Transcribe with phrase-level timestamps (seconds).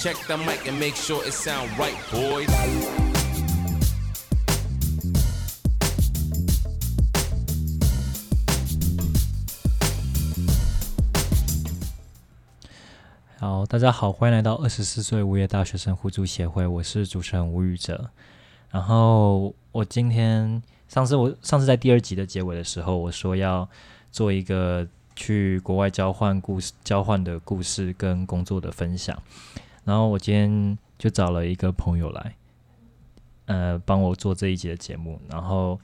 [0.00, 2.48] Check the mic and make sure it sound right, boys.
[13.40, 18.08] 好，大家好，欢迎来到二十四岁无业大学生互助协会，我是主持人吴宇哲。
[18.70, 23.68] 然后我今天上次我上次在第二集的结尾的时候，我说要
[24.12, 24.86] 做一个
[25.16, 29.20] 去国外交换故事、交换的故事跟工作的分享。
[29.88, 32.36] 然后我今天就找了一个朋友来，
[33.46, 35.18] 呃，帮我做这一集的节目。
[35.30, 35.80] 然后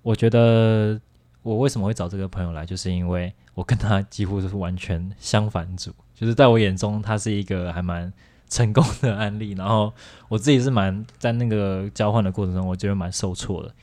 [0.00, 0.98] 我觉得
[1.42, 5.92] 我为什么会找这个朋友来，就是因为我跟他几乎是完全相反组。
[6.14, 8.10] 就是在我眼中，他是一个还蛮
[8.48, 9.52] 成功的案例。
[9.52, 9.92] 然后
[10.28, 13.74] 我自己是蛮在那个交换的过程中，我觉得蛮受挫的。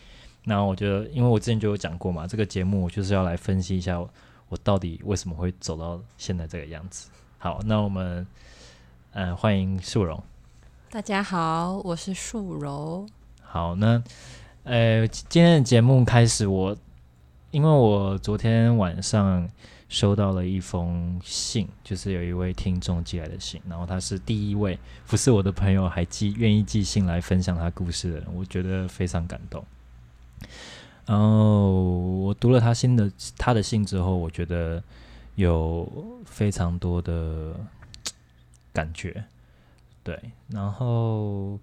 [0.45, 7.11] 那我觉得，因为我之前就有讲过嘛，这个节目我就是要来分析一下我到底为什么会走到现在这个样子。
[7.37, 8.25] 好，那我们
[9.13, 10.21] 呃欢迎素荣。
[10.89, 13.05] 大家好，我是素柔。
[13.41, 14.01] 好，那
[14.63, 16.75] 呃今天的节目开始，我
[17.51, 19.47] 因为我昨天晚上。
[19.89, 29.63] 收到了一封信，就是有一位听众寄来的信，然后他是第一位不是我的朋友还寄愿意寄信来分享他故事的人，我觉得非常感动。
[31.05, 34.81] 然后我读了他信的他的信之后，我觉得
[35.35, 35.87] 有
[36.25, 37.53] 非常多的
[38.73, 39.25] 感觉。
[40.03, 41.59] 对，然后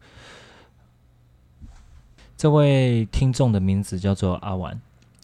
[2.37, 4.81] 这位听众的名字叫做阿婉，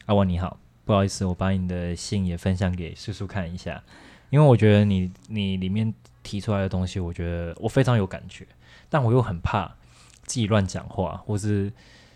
[0.07, 0.59] 阿婉你好。
[0.85, 3.83] 不好意思，我把你的信也分享给叔叔看一下，
[4.31, 5.93] 因为我觉得你你里面
[6.23, 8.47] 提出来的东西，我觉得我非常有感觉，
[8.89, 9.67] 但我又很怕
[10.23, 11.73] 自己乱讲话或是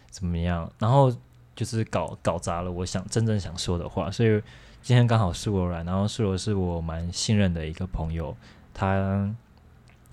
[0.09, 1.13] 怎么样，然后
[1.57, 4.41] 就是搞搞砸了我想真正想说的话，所以
[4.83, 8.37] 今天刚好是我来，然后素柔是我蛮信任的一个朋友，
[8.73, 9.35] 他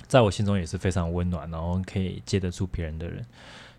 [0.07, 3.25] 在我心中也是非常温暖，然后可以接得住别人的人，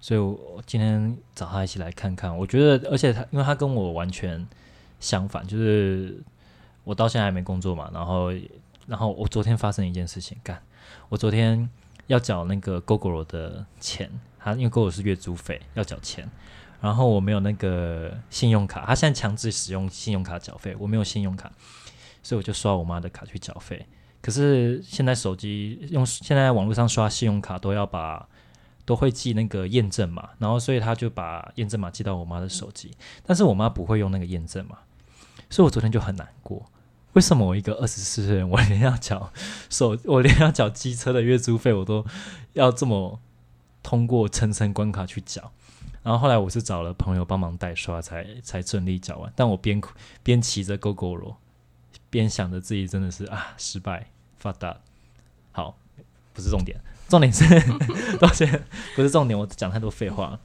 [0.01, 4.47] 所以我今天找他一起来看看，我觉得，而且他因为他跟我完全。
[5.01, 6.21] 相反，就是
[6.83, 8.33] 我到现在还没工作嘛，然后，
[8.89, 10.61] 然后我昨天发生一件事情，干，
[11.09, 11.71] 我昨天
[12.09, 16.29] 要缴那个 GoGo 的钱，他因为 GoGo 是月租费要缴钱，
[16.81, 21.53] 然后我没有那个信用卡，他现在强制使用信用卡缴费，我没有信用卡，
[22.25, 23.87] 所以我就刷我妈的卡去缴费。
[24.21, 28.29] 可是现在手机用现在网络上刷信用卡都要把
[28.85, 32.91] 都会寄那个验证码，然后所以他就把验证码寄到我妈的手机，
[33.23, 34.79] 但是我妈不会用那个验证码。
[35.51, 36.67] 所以我昨天就很难过，
[37.15, 39.33] 为什么我一个二十四岁人，我连要缴
[39.71, 42.05] 手， 我连要缴机车的月租费，我都
[42.53, 43.19] 要这么
[43.83, 45.53] 通过层层关卡去缴？
[46.03, 49.33] 然后后来我是找了朋友帮忙代刷，才才顺利缴完。
[49.35, 49.81] 但我边
[50.23, 51.37] 边骑着 GoGo 罗，
[52.11, 54.07] 边想着自己真的是啊失败
[54.39, 54.77] 发达。
[55.53, 55.77] 好，
[56.33, 57.45] 不是重点，重点是
[58.21, 58.65] 抱歉，
[58.95, 60.39] 不是重点，我讲太多废话。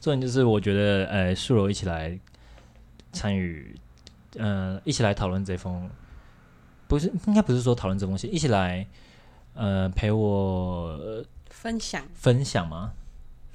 [0.00, 2.18] 重点就是我觉得，呃，素柔一起来
[3.12, 3.76] 参与。
[4.38, 5.90] 呃，一起来讨论这封，
[6.86, 8.86] 不是应该不是说讨论这封信，一起来
[9.54, 12.92] 呃陪我分享分享吗？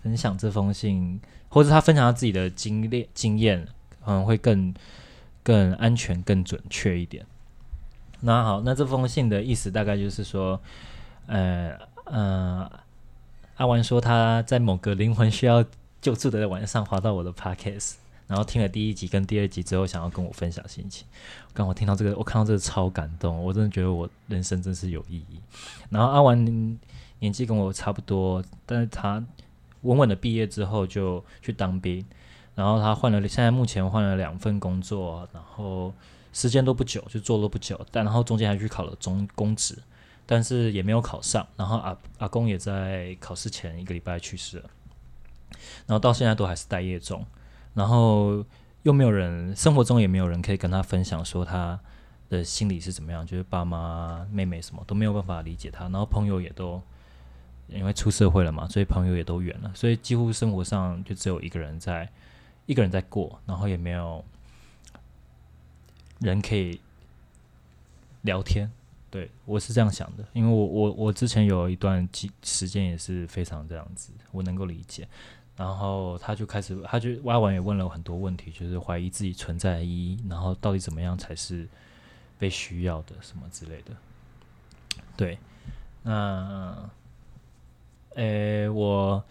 [0.04, 3.66] 分享这封信，或者他分享他自己的经历经验，
[4.04, 4.74] 可能会更
[5.46, 7.24] 更安全、更准确一点。
[8.22, 10.60] 那好，那这封信的意思大概就是说，
[11.28, 12.70] 呃呃，
[13.58, 15.64] 阿文说他在某个灵魂需要
[16.02, 17.98] 救助的晚上，滑到我的 podcast。
[18.28, 21.06] 然后听了第一集跟第二集之后，想要跟我分享心情。
[21.54, 25.40] 刚我听到这个，我看到这个超感动，我真的觉得我人生真是有意义。
[25.92, 26.80] 然后阿文
[27.20, 29.24] 年纪跟我差不多，但是他
[29.82, 32.04] 稳稳的毕业之后就去当兵，
[32.56, 35.94] 然后他换了现在目前换了两份工作，然后
[36.34, 39.78] 时间都不久，就做了不久，但然后中间还去考了中公职，
[40.26, 41.46] 但是也没有考上。
[41.56, 44.70] 然后阿阿公也在考试前一个礼拜去世了，
[45.86, 47.26] 然后到现在都还是待业中。
[47.74, 48.44] 然后
[48.84, 51.78] 又没有人，生活中也没有人可以跟他分享说他
[52.30, 55.84] 的心理是怎么样，就是爸妈、妹妹什么都没有办法理解他。
[55.86, 56.82] 然后朋友也都
[57.68, 62.10] 因为出社会了嘛，所以朋友也都远了，所以几乎生活上就只有一个人在，
[62.66, 64.24] 一个人在过，然后也没有
[66.20, 66.80] 人可以
[68.22, 68.72] 聊天。
[69.12, 75.08] 对我是这样想的，因为我我我之前有一段时时间也是非常这样子，我能够理解。
[75.56, 81.66] 然后他就开始，他就挖完也问了很多问题，就是怀疑自己存在的意义，然后到底怎么样才是
[82.38, 83.96] 被需要的，什么之类的。
[85.16, 85.40] 对，
[86.04, 86.90] 那，
[88.16, 89.24] 呃，我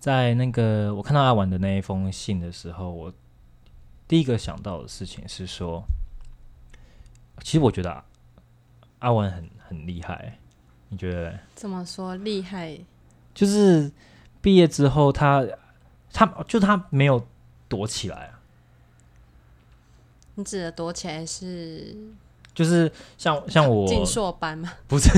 [0.00, 3.12] 在那个我看到阿婉的那一封信的时候，我
[4.08, 5.84] 第一个想到的事情是说，
[7.42, 8.04] 其实我觉得啊
[9.00, 10.38] 阿婉很很厉害，
[10.88, 11.38] 你觉得嘞？
[11.54, 12.80] 怎么说厉害？
[13.34, 13.92] 就是
[14.40, 15.46] 毕业之后他，
[16.12, 17.26] 他就他没有
[17.68, 18.40] 躲起来啊，
[20.34, 21.94] 你指的躲起来是
[22.60, 24.70] 就是像像我进硕班吗？
[24.86, 25.08] 不是，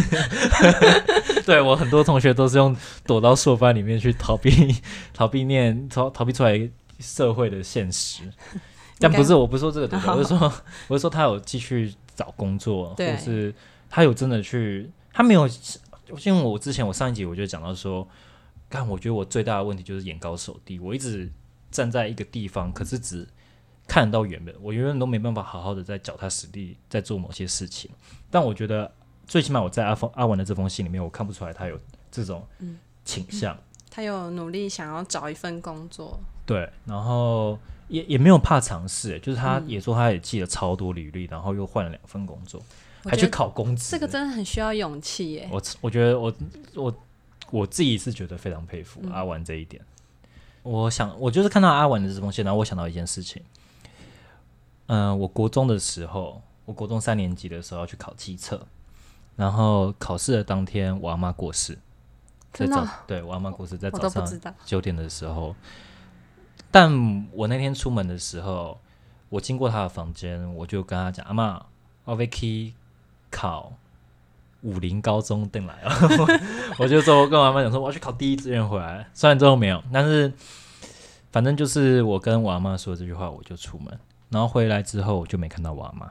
[1.45, 4.77] 对我很多同学都是用躲到硕班里面去逃避
[5.13, 8.23] 逃避念逃逃避出来社会的现实。
[9.01, 10.53] 但不是，我不是说这个我是说
[10.87, 13.53] 我是说他有继续找工作，或者是
[13.91, 15.49] 他有真的去，他没有，
[16.25, 18.07] 因为我之前我上一集我就讲到说，
[18.71, 21.29] 看我觉得我最大的问题就是眼高手低，我一直
[21.73, 23.27] 站在一个地方，可是只
[23.93, 27.91] 看得到原本，我永远都没办法好好的在脚踏实地在做某些事情。
[28.31, 28.91] 但我觉得
[29.27, 31.79] 最起码我在阿峰阿文的这封信里面，我看不出来他有
[32.11, 32.43] 这种
[33.05, 33.55] 倾向。
[33.91, 37.59] 他有努力想要找一份工作，对，然后
[37.89, 42.63] 也也没有怕尝试，就是他嗯也说他也寄了超多履历，然后又换了两份工作，
[43.05, 43.91] 还去考公职。
[43.91, 45.47] 这个真的很需要勇气耶。
[45.53, 46.33] 我我觉得我
[46.75, 46.95] 我
[47.51, 49.83] 我自己是觉得非常佩服嗯阿婉这一点。
[50.63, 53.43] 我想，我就是看到阿婉的这封信，然后我想到一件事情。
[54.95, 58.61] 嗯、我国中的时候，我国中三年级的时候要去考机测，
[59.37, 61.79] 然后考试的当天，我阿妈过世，
[62.53, 64.23] 在早对我阿妈过世在早上
[64.67, 65.57] 九点的时候，
[66.71, 68.79] 但我那天出门的时候，
[69.31, 71.65] 我经过他的房间，我就跟他讲：“阿妈，
[72.05, 72.75] 我要去
[73.31, 73.73] 考
[74.61, 75.91] 武林高中定来了。”
[76.79, 80.31] 我就说我跟我阿妈讲说我要去考第一志愿回来，虽然最后没有，但是
[81.31, 83.99] 反正就是我跟我阿妈说这句话，我就出门，
[84.33, 86.11] 然后回来之后我就没看到我阿妈。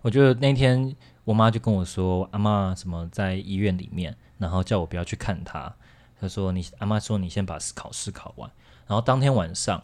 [0.00, 5.74] 我觉得那天我妈就跟我说，阿妈什么在医院里面，然后叫我不要去看她。
[6.20, 8.50] 她说你阿妈说你先把考试考完，
[8.86, 9.82] 然后当天晚上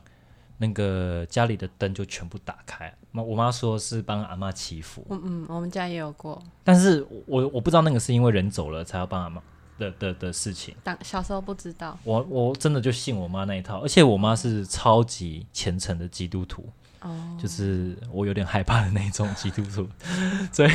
[0.58, 2.94] 那个家里的灯就全部打开。
[3.10, 9.42] 妈，我妈说是帮阿妈祈福，嗯嗯，我们家也有过，但是我我不知道那个是因为人走了才要帮阿妈
[9.80, 10.74] 的的的事情。
[10.84, 16.68] 当小时候不知道我我真的就信我妈那一套，而且我妈是超级虔诚的基督徒，
[17.00, 19.88] 哦，就是我有点害怕的那种基督徒，
[20.52, 20.70] 所以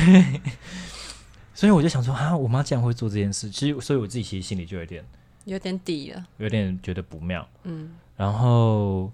[1.54, 5.04] 所以我就想说啊，我妈竟然会做这件事，其实所以我自己其实心里就有点
[5.44, 7.48] 有点底了，有点觉得不妙。
[7.62, 9.12] 嗯，然后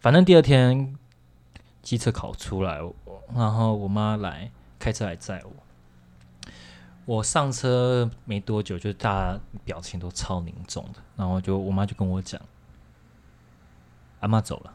[0.00, 0.94] 反正第二天
[1.82, 2.78] 机测考出来，
[3.34, 5.61] 然后我妈来开车来载我。
[7.04, 12.40] 我上车没多久，就大家表情都超凝重的，然后就我妈就跟我讲，
[14.20, 14.72] 阿妈走了。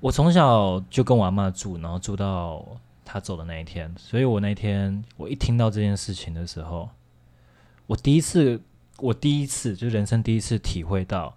[0.00, 2.64] 我从小就跟我阿妈住，然后住到
[3.04, 6.90] 她走的那一天，所以我那天我一听到这件事情的时候，
[7.86, 8.60] 我第一次，
[8.98, 11.34] 我第一次就人生第一次体会到，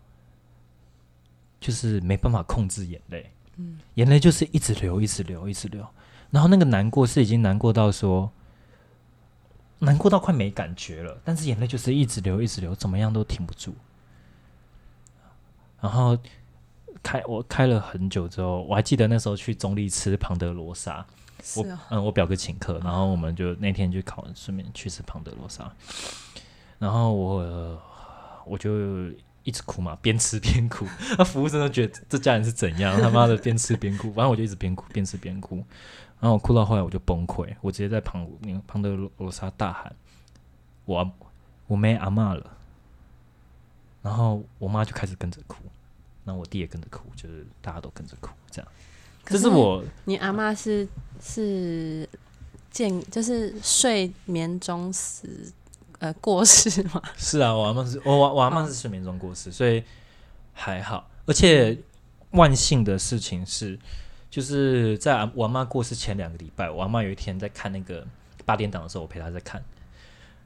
[1.60, 5.88] 就是没办法控制眼泪，嗯，眼泪就是一直流，一直流，一直流，
[6.30, 8.32] 然后那个难过是已经难过到说，
[9.82, 13.74] 难过到快没感觉了，但是眼泪就是一直流，一直流，怎么样都停不住。
[15.82, 16.18] 然后
[17.04, 21.06] 开我开了很久之后，我还记得那时候去中立吃庞德罗莎，
[21.56, 25.72] 我哦，嗯，我表哥请客，然后我们就那天就考，顺便去吃庞德罗莎，
[26.80, 27.82] 然后我、呃
[28.44, 29.08] 我就
[29.44, 30.86] 一直哭嘛，边吃边哭。
[31.16, 35.64] 那 服务生都觉得这家人是怎样，他妈的边吃边哭，反正我就一直边哭边吃边哭，
[36.22, 38.26] 然后我哭到后来我就崩溃，我直接在庞
[38.68, 39.94] 庞德罗莎大喊
[40.86, 41.12] ：“我阿
[41.68, 42.58] 我没阿妈了。”
[44.04, 45.58] 然后我妈就开始跟着哭，
[46.24, 48.72] 然后我弟也跟着哭，就是大家都跟着哭，这样。
[49.24, 50.88] 可这是我你阿妈是
[51.20, 52.08] 是
[52.70, 55.54] 健，就是睡眠中死，
[56.00, 59.84] 呃，过世吗， 是啊，我阿妈是我我我阿妈是睡眠中过世，所以
[60.54, 61.10] 还好。
[61.26, 61.78] 而且
[62.32, 63.78] 万幸的事情是，
[64.32, 68.08] 就是在阿我阿妈过世前两个礼拜，我阿妈有一天在看那个
[68.46, 69.62] 八点档的时候，我陪她在看，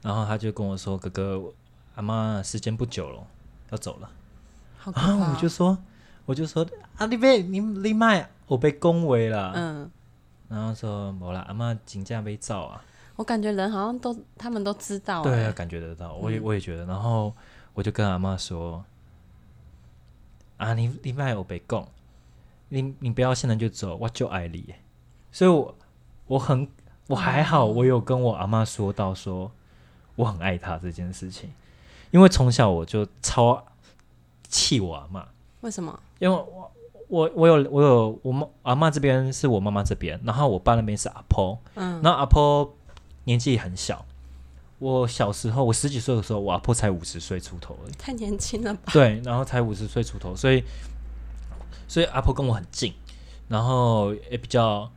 [0.02, 1.52] 然后她就跟我说：“哥哥，
[1.94, 3.24] 阿妈时间不久了，
[3.70, 4.10] 要走了。
[4.76, 5.78] 好”可怕然哦、后我就说，
[6.26, 6.66] 我就说
[6.96, 9.90] 啊，你被你你卖我被恭维了，嗯，
[10.48, 12.82] 然后说没啦，阿妈请假被照啊。
[13.14, 16.84] 我感觉人好像都他们都知道、对啊，欸，感觉得到，我也嗯我也觉得。
[16.84, 17.32] 然后
[17.72, 18.84] 我就跟阿妈说
[20.58, 21.88] ：“啊，你你卖我被供，
[22.68, 24.74] 你你不要现在就走，我就爱你。”
[25.32, 25.76] 所以我
[26.26, 26.66] 我很
[27.08, 29.50] 我还好，我有跟我阿妈说到说
[30.14, 31.50] 我很爱她这件事情，
[32.10, 33.64] 因为从小我就超
[34.48, 35.26] 气我阿妈，
[35.60, 35.98] 为什么？
[36.18, 36.72] 因为我
[37.08, 42.74] 我我有我有我妈阿妈这边是我妈妈这边，然后我爸那边是阿婆，嗯，然后阿婆
[43.24, 44.04] 年纪很小，
[44.78, 47.92] 我小时候我十几岁的时候，我阿婆才五十岁出头而已。
[47.92, 48.92] 太年轻了吧？
[48.92, 50.64] 对，然后才五十岁出头，所以
[51.88, 52.92] 所以阿婆跟我很近，
[53.48, 54.90] 然后也比较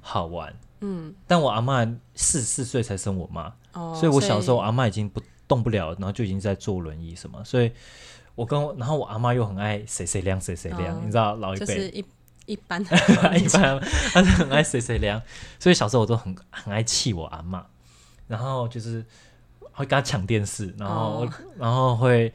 [0.00, 7.72] 好玩，嗯，但我阿妈四十四岁才生我妈，哦，所以我小时候阿妈已经不动不了，然后就已经在坐轮椅什么，所以
[8.34, 11.66] 我跟我，然后我阿妈又很爱谁谁亮谁谁亮，哦你知道老一辈。
[11.66, 12.04] 就是一
[12.46, 12.80] 一般。
[13.36, 13.80] 一般，
[14.12, 15.20] 他是很爱谁谁凉，
[15.58, 17.66] 所以小时候我都很很爱气我阿妈，
[18.26, 19.04] 然后就是
[19.72, 21.28] 会跟她抢电视，然后、哦。
[21.58, 22.32] 然后会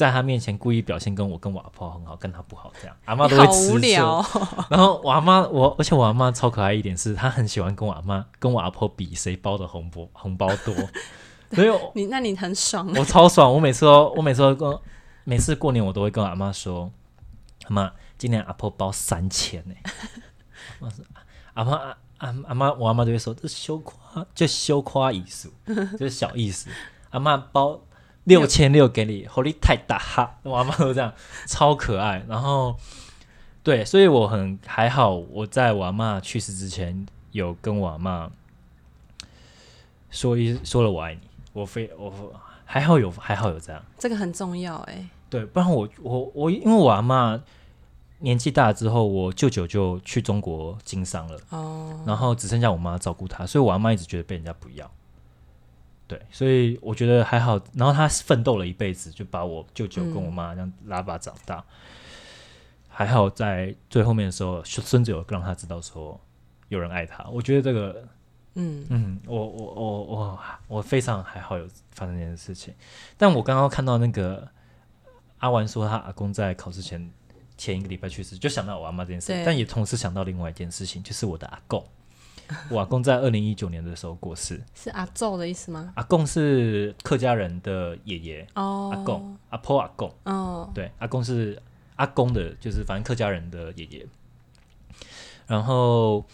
[0.00, 3.74] 在他面前故意表现跟我跟我阿婆很好，跟他不好这样，阿妈都会好吃醋。
[3.74, 4.24] 无聊，
[4.70, 10.74] 然后我阿妈我而且我阿妈超可爱一点是，她很喜欢跟我阿妈跟我阿婆比谁包的红包红包多，
[11.52, 14.78] 所以我你那你很爽，我超爽，我每次都我每次都跟
[15.24, 16.90] 每次过年我都会跟我阿妈说，
[17.64, 19.74] 阿妈今年阿婆包三千呢。
[20.78, 21.04] 我说
[21.52, 25.52] 阿妈阿阿阿妈我阿妈就会说这羞夸就羞夸艺术，
[25.98, 26.70] 就是小意思。
[27.10, 27.78] 阿妈包
[28.24, 31.12] 六千六给你，火力太大哈，我阿妈都这样，
[31.46, 32.24] 超可爱。
[32.28, 32.76] 然后
[33.62, 38.30] 对，所以我很还好，我在我阿妈去世之前有跟我阿妈
[40.10, 41.20] 说一说了我爱你，
[41.52, 42.12] 我非我
[42.64, 43.82] 还好有还好有这样。
[43.98, 47.40] 这个很重要哎，对，不然我我我因为我阿妈
[48.18, 54.90] 年纪大了之后，我舅舅就去中国经商了，哦，然后只剩下我妈照顾他，所以我阿妈一直觉得被人家不要。
[56.10, 57.56] 对，所以我觉得还好。
[57.72, 61.64] 然后他奋斗了一辈子，就把我舅舅跟我妈这样拉拔长大。
[62.88, 66.20] 还好在最后面的时候，孙孙子有让他知道说
[66.66, 67.22] 有人爱他。
[67.28, 68.08] 我觉得这个，
[68.54, 72.74] 嗯，嗯，我我我我我非常还好有发生这件事情。
[73.16, 74.48] 但我刚刚看到那个
[75.38, 77.08] 阿丸说他阿公在考试前
[77.56, 81.86] 前一个礼拜去世，就想到我阿妈这件事对，但也同时想到另外一件事情，就是我的阿公。
[82.70, 84.60] 我阿公在二零一九年的时候过世。
[84.74, 85.92] 是阿昼的意思吗？
[85.96, 91.60] 阿公是客家人的爷爷，哦，阿公，阿婆阿公，哦，对，阿公是
[91.96, 94.06] 阿公的，就是反正客家人的爷爷。
[95.46, 96.24] 然后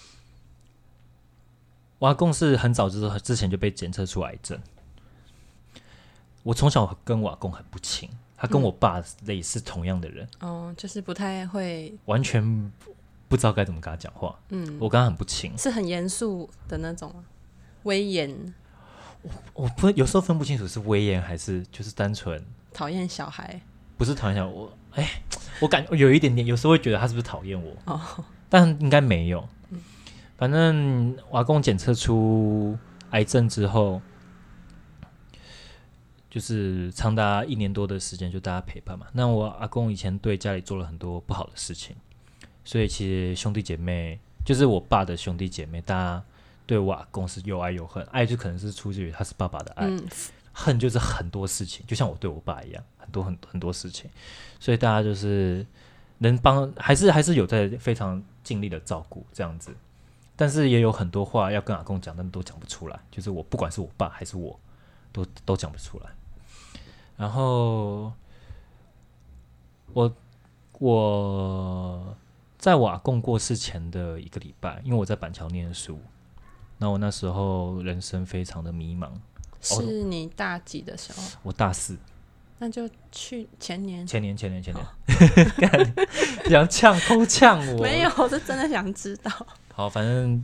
[1.99, 4.61] 我阿公是很早之之前就被检测出癌症。
[6.43, 12.71] 我从小跟我阿公很不亲，他跟我爸类似同样的人，哦，就是不太会，完全
[13.29, 14.39] 不知道该怎么跟他讲话。
[14.51, 17.25] 嗯，我跟他很不亲，是很严肃的那种吗
[17.85, 18.55] 威严，
[19.23, 23.61] 我我不有时候分不清楚是威严还是就是单纯讨厌小孩，
[23.97, 25.23] 不是讨厌小孩我，哎，
[25.61, 28.01] 我感有一点点，有时候会觉得他是不是讨厌我，哦，
[28.49, 29.49] 但应该没有。
[30.37, 32.77] 反正我阿公检测出
[33.11, 34.03] 癌症之后，
[36.29, 39.07] 就是长达一年多的时间，就大家陪伴嘛。
[39.13, 41.97] 那我阿公以前对家里做了很多不好的事情，
[42.67, 46.23] 所以其实兄弟姐妹，就是我爸的兄弟姐妹，大家
[46.67, 48.05] 对我阿公是又爱又恨。
[48.11, 50.05] 爱就可能是出自于他是爸爸的爱，嗯，
[50.53, 54.11] 恨就是很多事情，就像我对我爸一样，很多很很多事情，
[54.59, 55.65] 所以大家就是
[56.19, 59.73] 能帮，还是还是有在非常尽力的照顾这样子，
[60.35, 64.59] 但是也有很多话要跟阿公讲，但都讲不出来，就是我不管是我爸还是我，
[65.13, 66.11] 都都讲不出来。
[67.17, 68.13] 然后
[69.93, 70.13] 我
[70.79, 72.17] 我
[72.67, 76.01] 在我阿公过世前的一个礼拜，因为我在板桥念书，
[76.79, 79.09] 那我那时候人生非常的迷茫。
[79.61, 81.23] 是你大几的时候？
[81.45, 81.97] 我大四，
[82.59, 84.05] 那就去前年。
[84.05, 84.85] 前年前年前年，
[85.59, 85.95] 干
[86.51, 89.31] 想呛偷呛我，没有，我是真的想知道。
[89.73, 90.43] 好，反正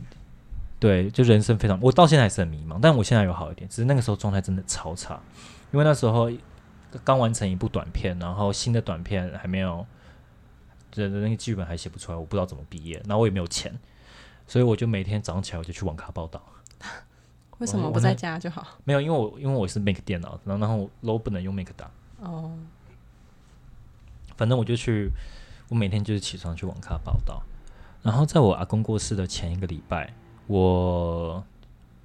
[0.79, 5.19] 对，就人生非常，我到现在还是很迷茫，但我现在有好一点，只是那个时候状态真的超差，
[5.73, 6.31] 因为那时候
[7.03, 9.85] 刚完成一部短片，然后新的短片还没有，
[10.93, 13.73] 这那个剧本还写不出来，我不知道怎么毕业，然后我也没有钱，
[14.47, 16.41] 所以我就每天早上起来我就去网咖报道。
[17.59, 18.65] 为什么不在家就好？
[18.83, 22.57] 没有，因为我因为我是 Make 电脑，然后然后 low 不能用 Make 打，哦，
[24.35, 25.09] 反正我就去，
[25.69, 27.41] 我每天就是起床去网咖报道。
[28.01, 30.13] 然后在我阿公过世的前一个礼拜，
[30.47, 31.41] 我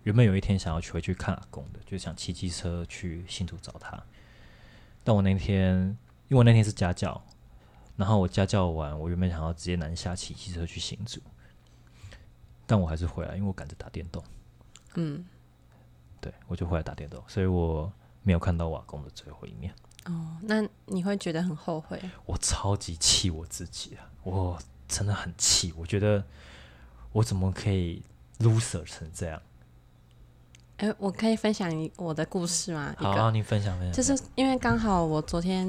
[0.05, 4.01] 原本有一天想要去回去看阿公的，就想骑机车去新竹找他。
[5.03, 5.77] 但我那天，
[6.29, 7.21] 因为我那天是家教，
[7.99, 11.21] 然后我家教完，我原本想要直接南下骑机车去新竹，
[12.65, 14.23] 但我还是回来，因为我赶着打电动。
[14.95, 15.27] 嗯，
[16.21, 19.75] 对，我就回来打电动，所以我没有看到瓦工的最后一面。
[20.05, 22.01] 哦，那你会觉得很后悔？
[22.25, 24.09] 我超级气我自己啊！
[24.23, 26.25] 我真的很气，我觉得
[27.11, 28.01] 我怎么可以
[28.39, 29.43] loser 成这样？
[30.77, 32.95] 哎、我可以分享一我的故事吗？
[32.97, 33.93] 好啊，你分享分享。
[33.93, 35.67] 就是因为刚好我昨天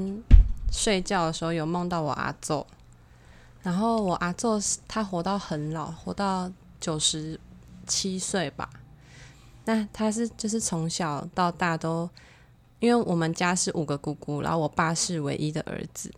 [0.70, 2.64] 睡觉的时候有梦到我阿昼，
[3.62, 6.50] 然后我阿昼是他活到很老，活到
[6.80, 7.38] 九十
[7.86, 8.70] 七岁吧。
[9.64, 12.08] 那他是就是从小到大都，
[12.78, 16.12] 因为我们家是五个姑姑，然后我爸是唯一的儿子，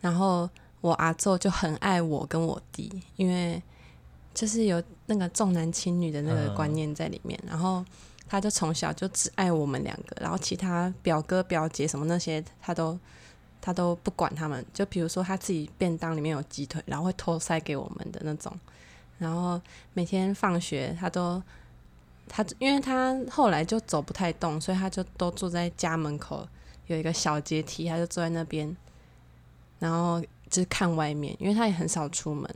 [0.00, 0.48] 然后
[0.80, 3.60] 我阿昼就很爱我跟我弟，因为
[4.32, 7.84] 就是有那个重男轻女的那个嗯观念在里面，然后
[8.28, 12.96] 他就从小就只爱我们两个，然后其他表哥表姐什么那些他都
[13.60, 18.52] 他都不管他们，就比如说他自己便当里面有鸡腿，然后会偷塞给我们的那种，
[19.18, 19.60] 然后
[19.92, 21.42] 每天放学他都。
[22.32, 26.46] 他因为他后来就走不太动，所以他就都坐在家门口
[26.86, 28.76] 有一个小阶梯，他就坐在那边，
[29.80, 32.48] 然后就是看外面，因为他也很少出门。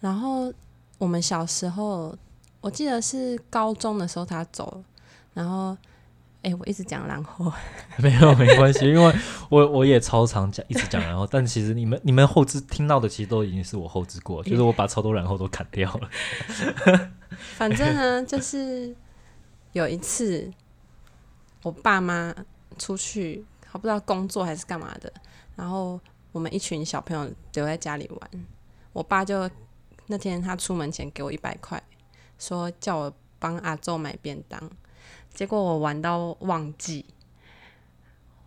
[0.00, 0.50] 然后
[0.96, 2.16] 我们小时候，
[2.62, 4.82] 我记得是高中的时候他走，
[5.34, 5.76] 然后，
[6.42, 7.52] 哎，我一直讲然后，
[7.98, 9.14] 没有没关系，因为
[9.50, 16.10] 我我也超常讲，一直讲然后，但其实你们你们后置听到的其实都已经是我后置过，就是我把超多然后都砍掉了。
[17.56, 18.94] 反正呢，就是
[19.72, 20.50] 有一次，
[21.62, 22.34] 我爸妈
[22.78, 25.12] 出去，我不知道工作还是干嘛的，
[25.56, 26.00] 然后
[26.32, 28.30] 我们一群小朋友留在家里玩，
[28.94, 29.48] 我爸就
[30.06, 31.82] 那天他出门前给我一百块，
[32.38, 34.58] 说叫我帮阿周买便当，
[35.32, 37.06] 结果我玩到忘记，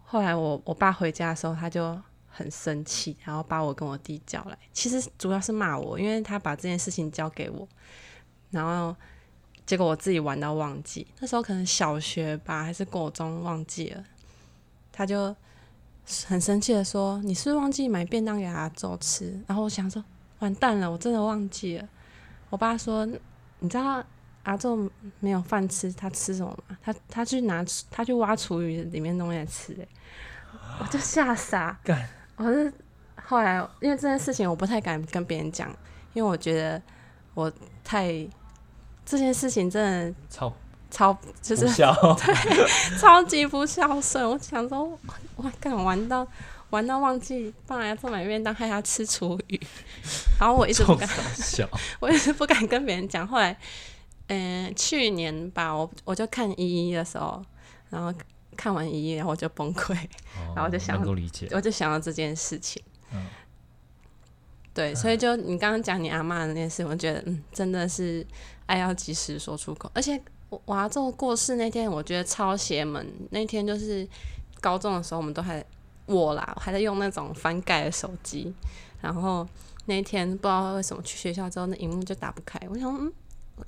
[0.05, 7.67] 后来我我爸回家的时候，他就很生气，然后把我跟我弟叫来，其实主要是骂我，因为他把这件事情交给我。
[8.51, 8.95] 然后
[9.65, 14.03] 结果我自己玩到忘记，那时候可能小学吧，还是国中忘记了，
[14.91, 15.35] 他就
[16.25, 20.03] 很生气的说：“你是不是忘记买便当给阿周吃？”然后我想说
[20.39, 21.89] ：“完蛋了，我真的忘记了。”
[22.51, 23.05] 我爸说
[23.59, 24.03] ：“你知道
[24.43, 26.77] 阿昼没有饭吃，他吃什么嘛？
[26.83, 29.87] 他他去拿他去挖厨余里面东西来吃。”哎，
[30.79, 31.77] 我就吓傻。
[31.83, 32.07] 干！
[32.35, 32.71] 我是
[33.15, 35.69] 后来因为这件事情，我不太敢跟别人讲，
[36.13, 36.81] 因为我觉得
[37.33, 37.51] 我
[37.83, 38.27] 太。
[39.05, 40.51] 这件事情真的超
[40.89, 44.27] 超就是， 对，超级不孝顺。
[44.27, 44.97] 我想说，
[45.35, 46.25] 我敢玩到
[46.69, 49.59] 玩到忘记帮人家做买便当，害他吃厨余，
[50.39, 51.67] 然后我一直不敢笑，
[51.99, 53.27] 我一直不敢跟别人讲。
[53.27, 53.53] 后来，
[54.37, 57.43] 嗯、呃，去年吧，我我就看一一的时候，
[57.89, 58.13] 然后
[58.55, 59.95] 看完一一，然后我就崩溃，
[60.55, 62.81] 然后就想哦能够理解，我就想到这件事情。
[63.11, 63.25] 嗯，
[64.73, 68.25] 对，所以就你刚刚讲你阿妈的那件事，我觉得嗯，真的是
[68.65, 69.89] 爱要及时说出口。
[69.93, 73.07] 而且我我阿昼过世那天，我觉得超邪门。
[73.31, 74.07] 那天就是
[74.61, 75.63] 高中的时候，我们都还
[76.05, 78.53] 我啦，还在用那种翻盖的手机。
[79.01, 79.47] 然后
[79.85, 82.59] 那天不知道为什么去学校之后，那荧幕就打不开。
[82.69, 83.11] 我想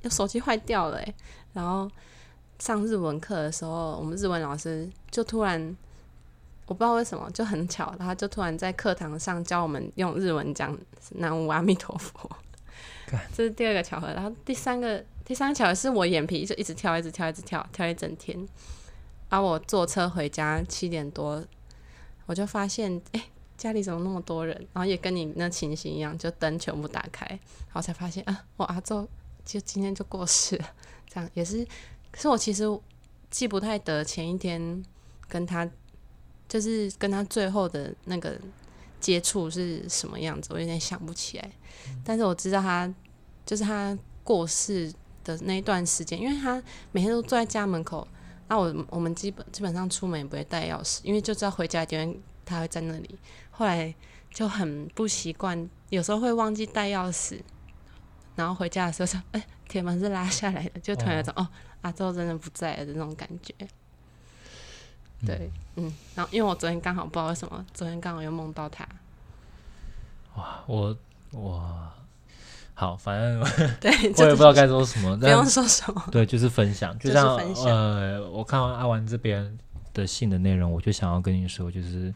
[0.09, 1.15] 手机坏掉了、欸、
[1.53, 1.89] 然后
[2.59, 5.75] 上日文课的时候，我们日文老师就突然。
[6.67, 10.75] 我不知道为什么就很巧，然后就突然在课堂上教我们用日文讲
[11.13, 12.27] “南无阿弥陀佛
[13.31, 14.07] ”，这是第二个巧合。
[14.07, 18.35] 然后第三个第三个巧合是我眼皮就一直跳，一直跳，一直跳，跳一整天。
[19.29, 21.45] 然后我坐车回家七点多，
[22.25, 24.57] 我就发现哎、欸、家里怎么那么多人？
[24.73, 29.07] 然后也跟你那情形一样，就灯全部打开，然后才发现啊，我阿周
[29.45, 30.65] 就今天就过世了。
[31.07, 31.63] 这样也是，
[32.11, 32.63] 可是我其实
[33.29, 34.83] 记不太得前一天
[35.29, 35.69] 跟他。
[36.47, 38.39] 就是跟他最后的那个
[38.99, 41.51] 接触是什么样子，我有点想不起来。
[42.03, 42.93] 但是我知道他
[43.43, 48.07] 就是他过世的那一段时间，因为他每天都坐在家门口，
[48.47, 53.17] 那我我们基本基本上出门也不会带钥匙，因为就知道回家一定他会在那里。
[53.49, 53.93] 后来
[54.29, 57.39] 就很不习惯，有时候会忘记带钥匙，
[58.35, 61.47] 然后回家的时候说：“哎、欸，铁门是拉下来的。”就突然有种哦，
[61.81, 63.53] 阿周真的不在了的那种感觉。
[65.25, 68.87] 对，嗯，然后因为我昨天刚好不知道为什么，昨天刚好又梦到他。
[70.35, 70.95] 哇，我
[71.31, 71.91] 哇
[72.73, 73.39] 好，反正
[73.79, 76.03] 对，我也不知道该说什么，不用说什么。
[76.11, 79.57] 对，就是分享，就就是像分享呃，我看完阿文这边
[79.93, 82.13] 的信的内容，我就想要跟你说，就是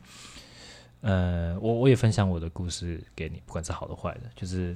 [1.02, 4.76] 呃，我我也分享我的故事给你，不管是好的坏的，就是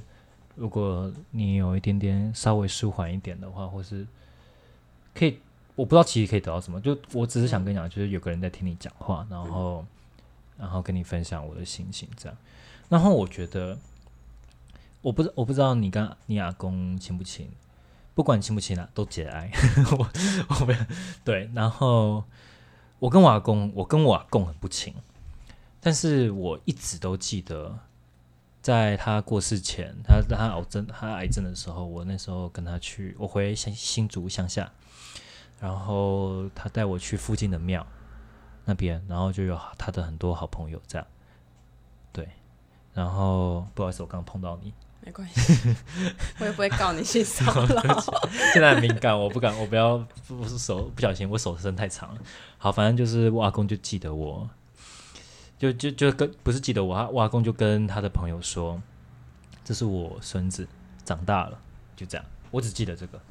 [0.56, 4.06] 如果你有一点点稍微舒缓一点的话，或是
[5.14, 5.40] 可以。
[5.76, 9.84] 我不知道其实可以得到什么，就我只是想跟你讲，就是有个人在听你讲话，然后，
[10.56, 12.38] 然后跟你分享我的心情这样。
[12.90, 13.76] 然后我觉得，
[15.02, 17.50] 我不知我不知道你跟你阿公亲不亲，
[18.14, 19.52] 不管亲不亲啊，都节哀。
[19.98, 20.08] 我
[20.60, 20.80] 我没有
[21.26, 22.24] 对，然后
[23.00, 24.94] 我跟我阿公，我跟我阿公很不亲，
[25.82, 27.80] 但是我一直都记得，
[28.64, 34.72] 在他过世前，他他癌症他癌症的时候，我那时候跟他去，我回新新竹乡下。
[35.60, 37.86] 然后他带我去附近的庙
[38.66, 41.08] 那边，然后就有他的很多好朋友这样，
[42.12, 42.28] 对。
[42.94, 44.74] 然后不好意思，我刚刚碰到你，
[45.06, 45.76] 没关系，
[46.40, 47.82] 我也不会告你性骚扰。
[48.52, 49.98] 现在很敏感，我不敢，我不要，
[50.28, 52.22] 不是手不小心，我手伸太长了。
[52.58, 54.50] 好，反正就是我阿公就记得我，
[55.64, 58.82] 就就就跟不是记得我，我阿公就跟他的朋友说，
[59.64, 60.68] 这是我孙子，
[61.06, 61.58] 长大了，
[61.96, 62.26] 就这样。
[62.52, 63.22] 我只记得这个。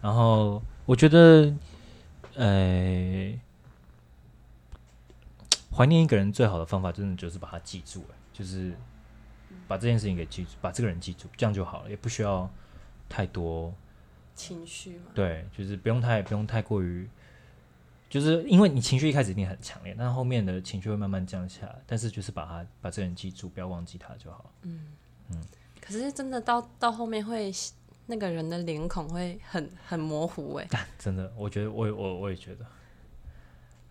[0.00, 1.54] 然后我觉得，
[2.34, 3.32] 呃，
[5.70, 8.74] 怀念一个人最好的方法，真的就是把他记住，哎，就是
[9.68, 12.50] 把这件事情给记住，把这个人记住，这样就好了，也不需要
[13.08, 13.72] 太多。
[14.34, 17.08] 情绪嘛，对，就是不用太不用太过于，
[18.12, 21.80] 就是因为你情绪一开始一定很强烈，但后面的情绪会慢慢降下来。
[21.86, 24.52] 但是就是把他把这个人记住，不要忘记他就好。
[24.64, 24.88] 嗯
[25.30, 25.42] 嗯
[25.80, 27.50] 可是真的到到后面会
[28.04, 32.66] 那个人的脸孔会很很模糊哎、干， 真的，我觉得我我我也觉得，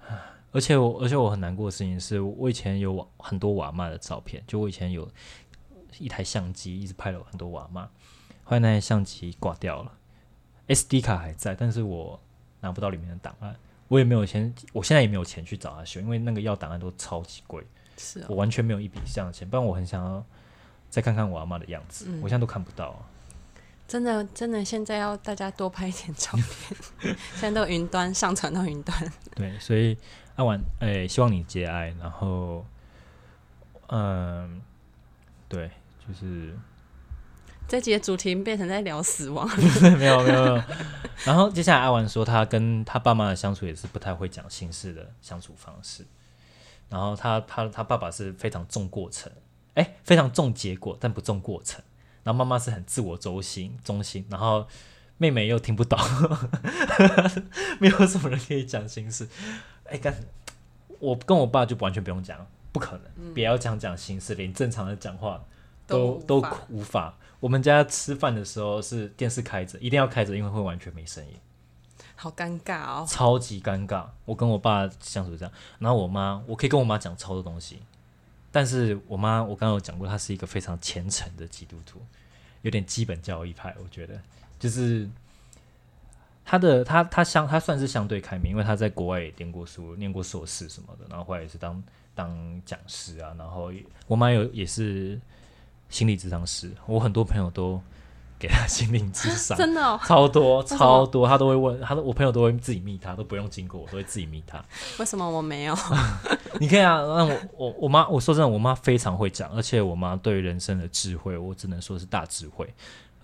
[0.54, 5.10] 而且我而且我很难过的事情是，我以前有瓦很多娃妈的照片，就我以前有
[5.98, 7.90] 一台相机，一直拍了很多娃妈，
[8.44, 9.92] 后来那台相机挂掉了
[10.68, 12.20] ，SD 卡还在，但是我
[12.60, 13.56] 拿不到里面的档案，
[13.92, 17.62] 我也没有钱，我现在也没有钱去找他修，因为那个要档案都超级贵，
[17.98, 20.24] 是哦，我完全没有一笔这样的钱，不然我很想要
[20.90, 23.04] 再看看我阿妈的样子，我现在都看不到啊、
[23.90, 28.98] 真的真的现在要大家多拍一点照片， 现在都云端上传到云端，
[29.36, 29.98] 对，所以
[30.38, 32.66] 阿婉，诶、希望你节哀，然后，
[33.88, 34.62] 嗯，
[35.50, 35.70] 对，
[36.08, 36.58] 就是
[37.72, 39.48] 这集的主题变成在聊死亡，
[39.98, 40.64] 没有没有没有。
[41.24, 46.06] 然后接下来阿婉说，他跟他爸妈的相处也是不太会讲心事的相处方式。
[46.90, 49.32] 然后他他他爸爸是非常重过程，
[49.76, 51.82] 哎，非常重结果，但不重过程。
[52.24, 54.68] 然后妈妈是很自我中心中心，然后
[55.18, 55.98] 妹妹又听不懂，
[57.80, 59.26] 没有什么人可以讲心事。
[59.86, 60.14] 哎，干，
[61.00, 65.42] 我跟我爸就完全不用讲，不可能，不要讲讲心事，连正常的讲话
[65.88, 67.16] 都都无法。
[67.42, 71.34] 我们家吃饭的时候是电视开着，一定要开着，因为会完全没声音，
[72.16, 73.06] 好尴尬哦。
[73.10, 74.06] 超级尴尬。
[74.26, 77.80] 我跟我爸相处这样，然后我妈，我可以跟我妈讲超多东西，
[78.52, 82.00] 但是我妈，我刚刚有讲过，她是一个非常虔诚的基督徒，
[82.62, 84.22] 有点基本教义派，我觉得
[84.60, 85.10] 就是
[86.46, 95.20] 她的她她相她算是相对开明，因为她在国外也念过书，念过硕士什么的，然后后来也是当当讲师啊，然后也我妈有也是
[95.92, 97.80] 心理咨商师，我很多朋友都
[98.40, 104.64] 给他心灵智商， 真的哦，超多超多，他都会问，他都我朋友都会自己密他，都不用经过我，都会自己密他。
[104.98, 105.78] 为什么我没有？
[106.60, 112.66] 你可以啊，让我我我妈，我说真的，我妈非常会讲，而且我妈对人生的智慧，我只能说是大智慧，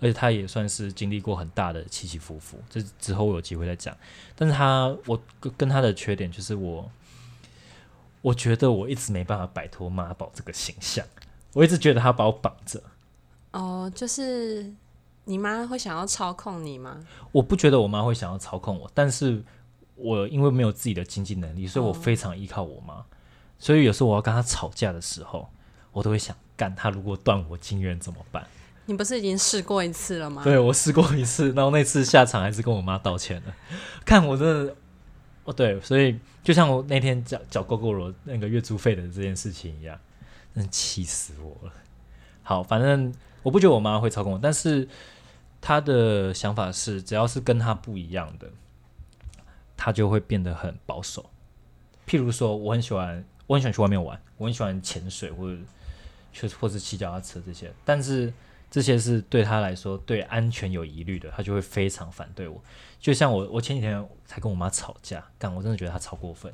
[0.00, 3.96] 而且她也算是经历过很大的起起伏伏，这之后我有机会再讲。
[4.36, 6.88] 但是她，我跟跟她的缺点就是我，
[8.22, 11.04] 我觉得我一直没办法摆脱妈宝这个形象，
[11.52, 12.82] 我一直觉得他把我绑着。
[13.52, 14.72] 哦，就是
[15.24, 16.98] 你妈会想要操控你吗？
[17.32, 19.42] 我不觉得我妈会想要操控我，但是
[19.96, 23.04] 我因为没有自己的经济能力，所以我哦非常依靠我妈。
[23.58, 25.48] 所以有时候我要跟她吵架的时候，
[25.92, 28.46] 我都会想，干她如果断我经源怎么办？
[28.86, 30.42] 你不是已经试过一次了吗？
[30.44, 33.54] 对我试过一次，然后那次下场还是跟我妈道歉了。
[34.04, 34.74] 看我真的，
[35.44, 39.98] 哦对，所以就像我那天缴缴 GoGo 罗那个月租费的这件事情一样，
[40.58, 41.72] 真气死我了。
[42.42, 44.88] 好，反正我不觉得我妈会操控我，但是
[45.60, 48.50] 她的想法是，只要是跟她不一样的，
[49.76, 51.30] 她就会变得很保守。
[52.06, 55.58] 譬如说，我很喜欢，我很喜欢去外面玩，我很喜欢潜水或者
[56.32, 58.32] 去或是骑脚踏车这些，但是
[58.70, 62.62] 这些是对他来说对安全有疑虑的，他就会非常反对我。
[62.98, 66.52] 就像我，我前几天才跟我妈吵架，但，我真的觉得她超过分。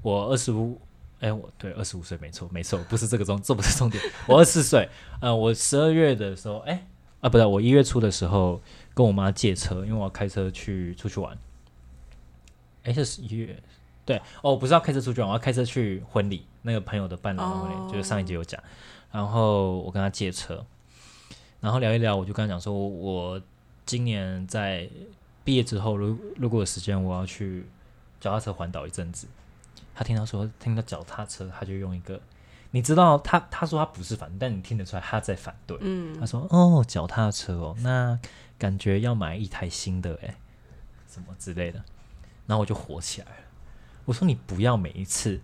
[0.00, 0.80] 我二十五，
[1.20, 4.02] 哎，我对二十五岁没错，没错，不是这个重，这不是重点。
[4.26, 4.88] 我二十四岁，
[5.20, 6.86] 呃，我十二月的时候，哎，
[7.20, 8.60] 啊，不对，我一月初的时候
[8.94, 11.36] 跟我妈借车，因为我要开车去出去玩。
[12.84, 13.60] 哎，是一月，
[14.04, 18.62] 对，哦，不是要开车出去玩，我要开车去婚礼，那个朋友的伴郎婚礼，就是上一集有讲。
[19.10, 20.64] 然后我跟他借车，
[21.60, 23.40] 然后聊一聊，我就跟他讲说，我
[23.84, 24.88] 今年在
[25.42, 27.66] 毕业之后，如如果有时间，我要去
[28.20, 29.26] 脚踏车环岛一阵子。
[29.98, 32.20] 他听到说听到脚踏车，他就用一个，
[32.70, 35.76] 你知道他他说他不是反对，但你听得出来他在反对。
[35.80, 38.16] 嗯他，说哦，脚踏车哦，那
[38.56, 40.36] 感觉要买一台新的诶，
[41.08, 41.82] 什么之类的。
[42.46, 43.44] 然后我就火起来了，
[44.04, 45.40] 我说你不要每一次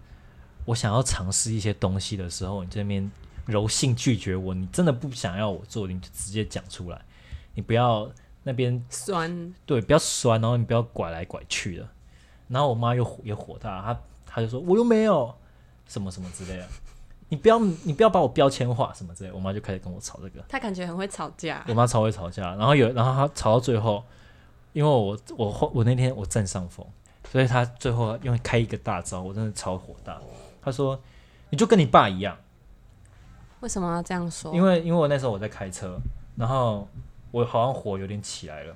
[0.67, 3.11] 我想要尝试一些东西的时候，你这边
[3.47, 7.05] 柔性拒绝我，你真的不想要我做，你就直接讲出来，
[7.55, 8.09] 你不要
[8.45, 11.89] 那边酸，对，不要酸，然后你不要拐来拐去的。
[12.47, 14.01] 然后我妈又火也火大，她
[14.35, 15.33] 她就说我又没有
[15.87, 16.67] 什么什么之类的，
[17.29, 19.37] 你不要你不要把我标签化什么之类的。
[19.37, 21.75] 我妈就开始跟我吵这个，她感觉很会吵架我。
[21.75, 24.03] 妈超会吵架，然后有然后她吵到最后，
[24.73, 26.85] 因为我我后我那天我占上风，
[27.31, 30.21] 所以她最后因为开一个大招，我真的超火大。
[30.61, 31.01] 她说
[31.51, 32.37] 你就跟你爸一样。
[33.61, 34.53] 为什么要这样说？
[34.53, 35.97] 因为因为我那时候我在开车，
[36.37, 36.89] 然后
[37.31, 38.75] 我好像火有点起来了，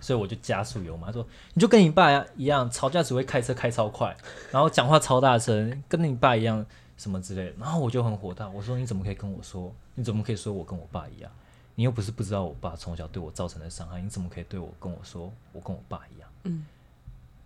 [0.00, 1.06] 所以我就加速油嘛。
[1.08, 4.16] 他说你就跟你爸一样，吵架只会开车开超快，
[4.50, 6.64] 然后讲话超大声，跟你爸一样
[6.96, 7.52] 什么之类的。
[7.58, 9.72] 然后我就很火大，我说你怎么可以跟我说？
[9.94, 11.30] 你怎么可以说我跟我爸一样？
[11.74, 16.28] 你又不是不知道我爸从小对我造成的伤害，你怎么可以对我跟我说我跟我爸一样？
[16.44, 16.64] 嗯，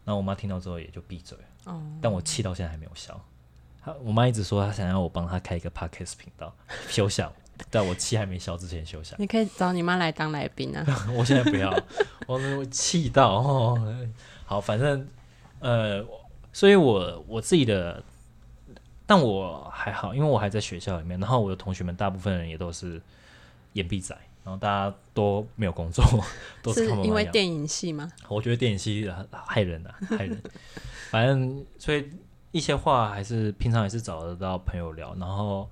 [0.05, 3.21] 然后我妈听到之后也就闭嘴了，哦，但我气到现在还没有消。
[3.83, 6.55] 她我妈一直说她想要我帮她开一个 podcast 频道
[6.89, 7.33] 休想，
[7.71, 9.21] 在我气还没消之前休想。
[9.21, 10.85] 你可以找你妈来当来宾啊。
[11.15, 11.71] 我现在不要，
[12.27, 14.09] 我我气到哦。
[14.45, 15.07] 好，反正
[15.61, 16.05] 呃，
[16.53, 18.03] 所以我我自己的，
[19.07, 23.01] 但我还好，因为我还在学校里面，然后我的同学们大部分人也都是
[23.75, 26.05] 眼闭仔，然后大家都没有工作，
[26.63, 28.11] 都是因为电影系吗？
[28.29, 29.09] 我觉得电影系
[29.47, 30.43] 害人啊，害人。
[31.11, 32.09] 反正所以
[32.51, 35.69] 一些话还是平常也是找得到朋友聊，然后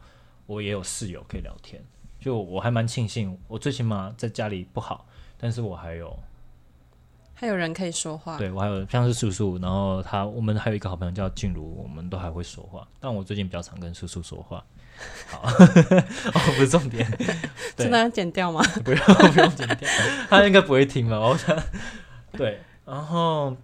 [0.48, 1.84] 我也有室友可以聊天，
[2.18, 5.06] 就我还蛮庆幸，我最起码在家里不好，
[5.36, 6.18] 但是我还有
[7.34, 8.38] 还有人可以说话。
[8.38, 14.64] 对我还有像是叔叔，然后他我们还有一个好朋友叫静茹，我们都还会说话，但我最近比较常跟叔叔说话。
[15.28, 17.06] 好， 哦，不是重点，
[17.76, 18.60] 真的要剪掉吗？
[18.82, 19.88] 不用不用剪掉，
[20.30, 21.20] 他应该不会听吧？
[21.20, 21.56] 我想，
[22.32, 23.54] 对，然后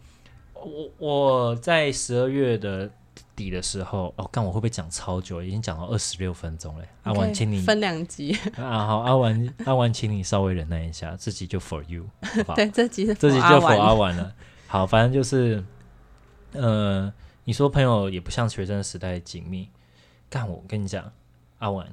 [0.52, 2.88] 我我在十二月的
[3.36, 5.42] 底的时候，哦，干我会不会讲超久？
[5.42, 6.88] 已经讲到二十六分钟嘞。
[7.02, 8.36] 阿文，请你分两集。
[8.56, 12.54] 啊，好，阿文阿文，请你稍微忍耐一下，这集就 for you，好不好？
[12.56, 14.32] 对，这集是这集就 for for 阿文了。
[14.66, 15.62] 好，反正就是，
[16.52, 17.12] 呃，
[17.44, 19.68] 你说朋友也不像学生时代紧密，
[20.28, 21.12] 干我跟你讲，
[21.58, 21.86] 阿文，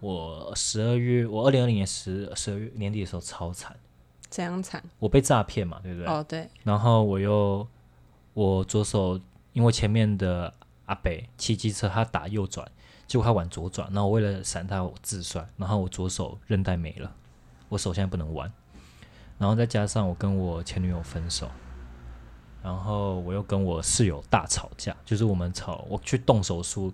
[0.00, 3.76] 我十二月，我二零二零年十十二月年底的时候超惨，
[4.30, 6.06] 怎样惨我被诈骗嘛，对不对？
[6.06, 7.66] 哦，对，然后我又
[8.34, 9.20] 我左手
[9.52, 10.52] 因为前面的
[10.88, 12.68] 阿北骑机车，他打右转，
[13.06, 17.10] 结果他往左转，然后我为了闪他，我自摔，然后我左手韧带没了，
[17.68, 18.50] 我手现在不能玩，
[19.38, 21.48] 然后再加上我跟我前女友分手，
[22.62, 26.92] 然后我又跟我室友大吵架，就是我们吵，我去动手术，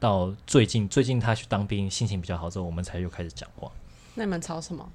[0.00, 3.70] 到最近最近他去当兵，心情比较好之后，我们才又开始讲话。
[4.14, 4.88] 那你们吵什么？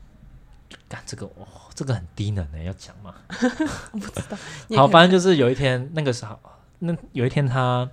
[0.90, 3.16] 干这个哦，这个很低能的，要讲吗？
[3.94, 4.38] 我不知道
[4.76, 6.38] 好，反正就是有一天，那个时候，
[6.80, 7.90] 那有一天他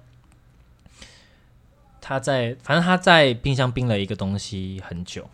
[2.07, 5.27] 他在，反正他在冰箱冰了一个东西很久，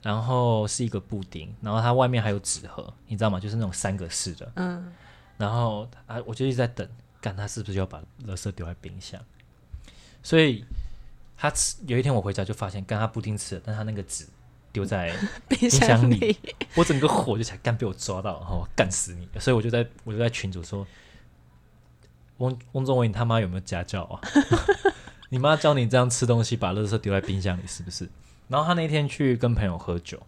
[0.00, 3.38] 然后是一个布丁，然后它外面还有纸盒，你知道吗？
[3.38, 4.50] 就是那种三个式的。
[4.54, 4.90] 嗯，
[5.36, 6.88] 然后啊，我就一直在等，
[7.20, 9.20] 干他是不是要把垃圾丢在冰箱？
[10.22, 10.64] 所以
[11.36, 14.26] 他吃有一天我回家就发现，干他布丁吃了，但他那个纸
[14.72, 15.14] 丢在
[15.46, 16.38] 冰箱里，
[16.74, 19.28] 我整个火就起来，干被我抓到，然后干死你！
[19.38, 20.86] 所以我就在我就在群主说，
[22.38, 24.20] 翁翁中伟，你他妈有没有家教啊？
[25.28, 28.08] 你妈教你这样吃东西，把垃圾丢在冰箱里是不是？
[28.48, 30.20] 然后他那天去跟朋友喝酒，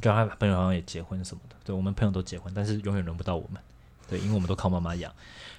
[0.00, 3.60] 跟他朋友好像也结婚什么的，对我们朋友都结婚，但是永远轮不到我们，
[4.08, 5.12] 对，因为我们都靠妈妈养。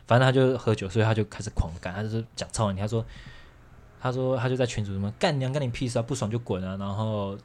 [0.08, 3.06] 反正他就喝酒，所以他就开始狂干，他就是讲超难听，他说。
[3.98, 7.36] 他说，他就在群主什么干娘干你屁事啊，不爽就滚啊，然后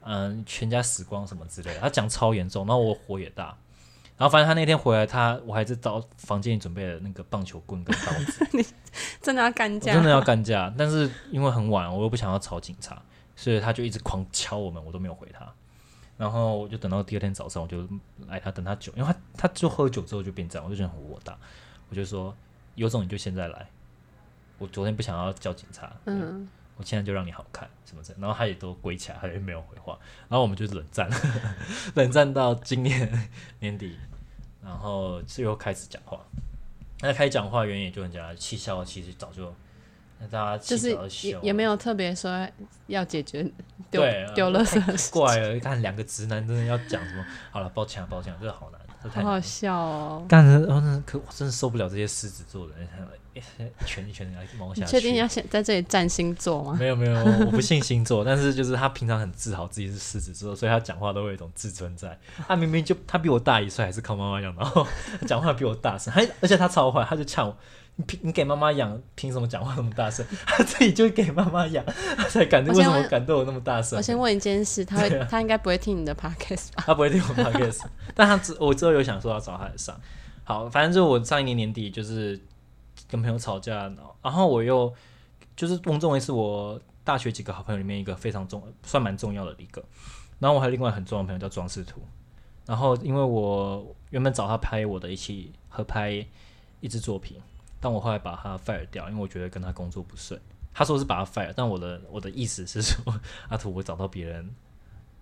[0.00, 3.56] 嗯，全家死光什么之类的，他讲超严重，然后我火也大，
[4.16, 8.64] 然后反正他那天回来，他我还是找房间里准备了那个棒球棍跟刀子，
[9.22, 9.92] 真的要干架？
[9.92, 13.00] 我真的要干架，但是因为很晚，我又不想要吵警察，
[13.36, 15.46] 所以他就一直狂敲我们，我都没有回他，
[16.16, 17.86] 然后我就等到第二天早上，我就
[18.26, 21.36] 来他等他酒，因为他他就喝酒之后就变这样，我就觉得很火大，
[21.88, 22.34] 我就说
[22.74, 23.68] 有种你就现在来，
[24.58, 31.08] 我昨天不想要叫警察，嗯，我现在就让你好看什么的，然后他也都归起来，他也没有回话，然后我们就冷战，
[31.94, 33.28] 冷战到今年
[33.60, 33.96] 年底，
[34.62, 36.20] 然后最后开始讲话。
[37.00, 39.54] 那开始讲话原因也就很简单，气消其实早就
[40.20, 42.48] 那大家气就是也也没有特别说
[42.88, 43.42] 要解决
[43.90, 44.02] 丢
[44.34, 47.24] 丢垃圾太的事怪了，看两个直男真的要讲什么？
[47.50, 49.22] 好了，抱歉啊，抱歉啊，这个好难，这太。
[49.22, 50.26] 好好笑哦。
[50.28, 52.88] 但是，然后呢可我真的受不了这些狮子座的人，
[53.38, 54.80] 一拳一拳的来毛下去。
[54.80, 56.76] 你确定要先在这里占星座吗？
[56.78, 57.14] 没有没有，
[57.46, 62.18] 我不信星座， 但是就是他平常很自豪自己是狮子座，所以他讲话都会有一种自尊在。
[62.46, 64.86] 他明明就他比我大一岁，还是靠妈妈养，然后
[65.26, 67.56] 讲话比我大声，还而且他超坏，他就呛我。
[68.00, 70.24] 你凭你给妈妈养，凭什么讲话那么大声？
[70.46, 71.84] 他自己就给妈妈养，
[72.16, 74.00] 他才敢为什么敢对我那么大声我？
[74.00, 76.84] 先问一件事，他会啊他应该不会听你的 podcast 吧？
[76.86, 77.80] 他不会听我 podcast，
[78.14, 80.00] 但他之我之后有想说要找他来上。
[80.44, 82.40] 好，反正就我上一年年底就是
[83.06, 84.92] 跟朋友吵架，然后我又
[85.54, 89.84] 就是翁仲维是我大学几个好朋友里面一个非常重算蛮重要的一个，
[90.38, 92.00] 然后我还有另外很重要的朋友叫庄士图，
[92.66, 96.26] 然后因为我原本找他拍我的一起合拍
[96.80, 97.40] 一支作品，
[97.80, 100.40] 但我后来把他 fire 掉，因为我觉得跟他工作不顺。
[100.74, 104.48] 他说是把他 fire，但我的我的意思是说，阿 图我找到别人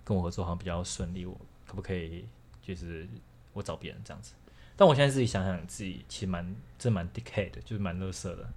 [0.03, 1.35] 跟我合作好像比较顺利，我
[1.65, 2.27] 可不可以
[2.61, 3.07] 就是
[3.53, 4.33] 我找别人这样子？
[4.77, 8.47] 但我现在自己想想，自己其实蛮真蛮 decay 的，就是蛮乐色的。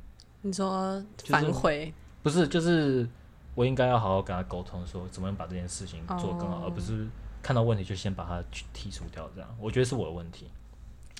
[0.42, 3.08] 你说就是反悔，不是，就是
[3.54, 7.08] 我应该要好好跟他沟通，说怎么样把这件事情做更好，哦而不是
[7.42, 9.28] 看到问题就先把它去剔除掉。
[9.34, 10.46] 这样，我觉得是我的问题。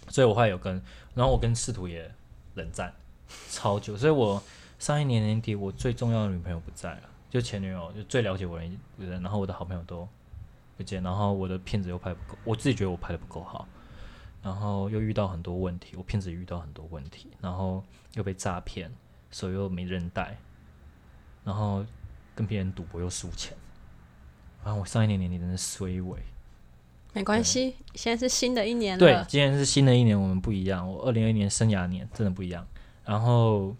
[0.09, 0.81] 所以我后来有跟，
[1.15, 2.11] 然后我跟仕途也
[2.55, 2.93] 冷战
[3.51, 3.97] 超久。
[3.97, 4.43] 所以我
[4.79, 8.65] 上一年年底，我最重要的女朋友不在了，就前女友，就最了解我的
[8.99, 10.09] 人，然后我的好朋友都
[10.77, 13.69] 不见，然后我的片子又拍不够，我自己觉得我拍的不够好。
[14.42, 17.83] 然后又遇到很多问题，我骗子也遇到很多问题，然后
[18.14, 18.90] 又被诈骗，
[19.31, 20.37] 手又没人带，
[21.44, 21.85] 然后
[22.35, 23.57] 跟别人赌博又输钱，
[24.64, 26.18] 然后我上一年年底真的衰尾。
[27.12, 30.88] 没关系，现在是新的一年了对，，今年是新的一年，我们不一样。
[30.88, 32.64] 我二零二一年生涯年真的不一样。
[33.05, 33.74] 然后，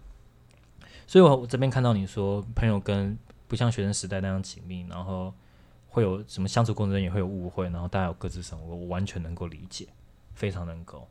[1.07, 5.33] 所以我我这边看到你说朋友跟不像学生时代那样紧密，然后
[5.87, 9.87] 会有什么相处过程中也会有误会，然后大家有各自生活，我完全能够理解，
[10.35, 11.07] 非常能够。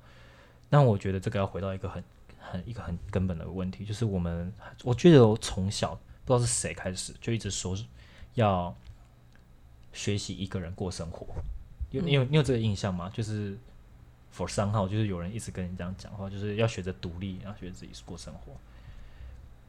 [0.69, 2.05] 那我觉得这个要回到一个很
[2.39, 4.53] 很一个很根本的问题，就是我们
[4.85, 7.77] 我觉得我从小不知道是谁开始就一直说
[8.35, 8.75] 要
[9.93, 11.27] 学习一个人过生活。
[11.91, 13.11] 有你有你有这个印象吗？
[13.13, 13.59] 就是
[14.33, 18.53] for 三号，就是有人一直跟你这样讲话，就是要学着独立，要学着自己过生活。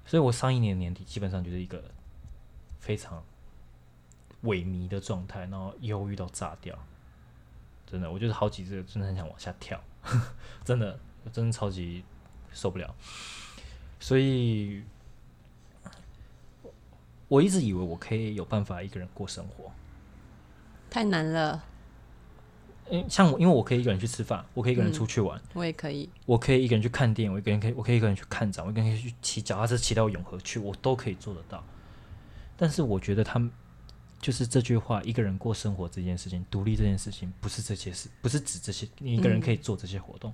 [0.05, 1.83] 所以我上一年年底基本上就是一个
[2.79, 3.23] 非常
[4.43, 6.77] 萎靡的状态，然后忧郁到炸掉。
[7.91, 9.81] 真的，我就是好几次真的很想往下跳，
[10.63, 12.03] 真的，我真的超级
[12.53, 12.95] 受不了。
[13.99, 14.81] 所以，
[17.27, 19.71] 我一直以为我可以有办法一个人过生活，
[20.89, 21.63] 太难了，
[22.89, 26.09] 嗯像我，因为我可以一个人去吃饭，我可以一个人嗯出去玩，我也可以。
[26.25, 31.63] 我可以一个人去看电影，我一个人可以，我可以一个人去看展，我一个人可以去骑脚踏车骑到永和去，我都可以做得到。
[32.57, 33.51] 但是我觉得他们
[34.21, 40.31] 就是这句话，一个人过生活这件事情，独立这件事情，不是这些事，不是指这些你一个人可以做这些活动，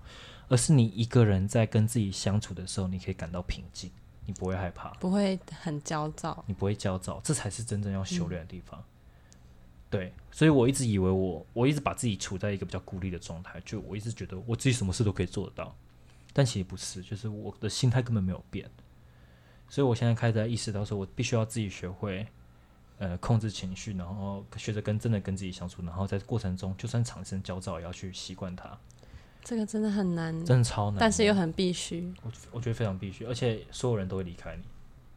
[0.50, 3.90] 而是你一个人在跟自己相处的时候，你可以感到平静，
[4.26, 6.44] 你不会害怕，不会很焦躁。
[6.46, 8.84] 你不会焦躁，这才是真正要修炼的地方。
[9.90, 15.74] 对，所以我一直以为我，我一直把自己处在一个比较孤立的状态，就我一直觉得我自己什么事都可以做得到，
[16.34, 18.70] 但其实不是，就是我的心态根本没有变。
[19.70, 22.28] 所以我现在开始在意识到，说我必须要自己学会，
[23.00, 28.76] 呃，控制情绪，然后学着跟真的跟自己相处，然后在过程中就算产生焦躁，也要去习惯它，
[29.44, 31.00] 这个真的很难，真的超难。
[31.00, 32.14] 但是又很必须。
[32.24, 34.64] 我我觉得非常必须，而且所有人都会离开你，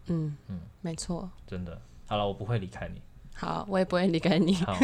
[0.08, 1.30] 嗯嗯没错。
[1.46, 1.80] 真的。
[2.06, 3.00] 好了，我不会离开你。
[3.34, 4.54] 好，我也不会离开你。
[4.56, 4.76] 好，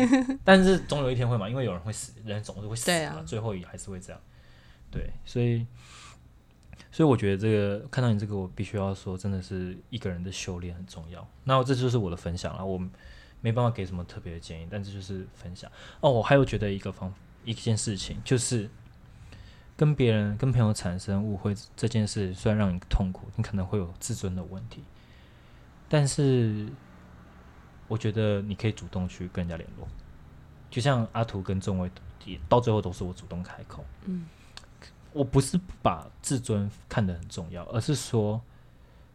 [0.43, 4.19] 但是总有一天会嘛，因为有人会死，人总是会死啊最后也还是会这样。
[4.91, 5.67] 对，所以，
[6.97, 11.29] 所以我觉得这个看到你这个，我必须要说，真的是一个人的修炼很重要。
[11.45, 12.81] 那这就是我的分享了，我
[13.43, 15.71] 没办法给什么特别的建议，但这就是分享。
[16.01, 17.13] 哦，我还有觉得一个方
[17.45, 18.71] 一件事情，就是
[19.77, 24.83] 跟别人跟朋友产生误会这件事，虽然让你痛苦，你可能会有自尊的问题，
[25.91, 26.67] 但是
[27.89, 29.87] 我觉得你可以主动去跟人家联络。
[30.71, 31.91] 就像阿图跟仲威，
[32.25, 33.85] 也到最后都是我主动开口。
[34.07, 34.25] 嗯，
[35.17, 38.41] 我不是把自尊看得很重要，而是说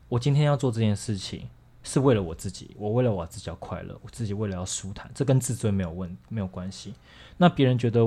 [0.10, 1.48] 我今天要做这件事情
[1.84, 6.94] 是为了我自己，我为了我自己要快乐，我自己为了要舒坦，这跟自尊没有问没有关系。
[7.38, 8.06] 那别人觉得，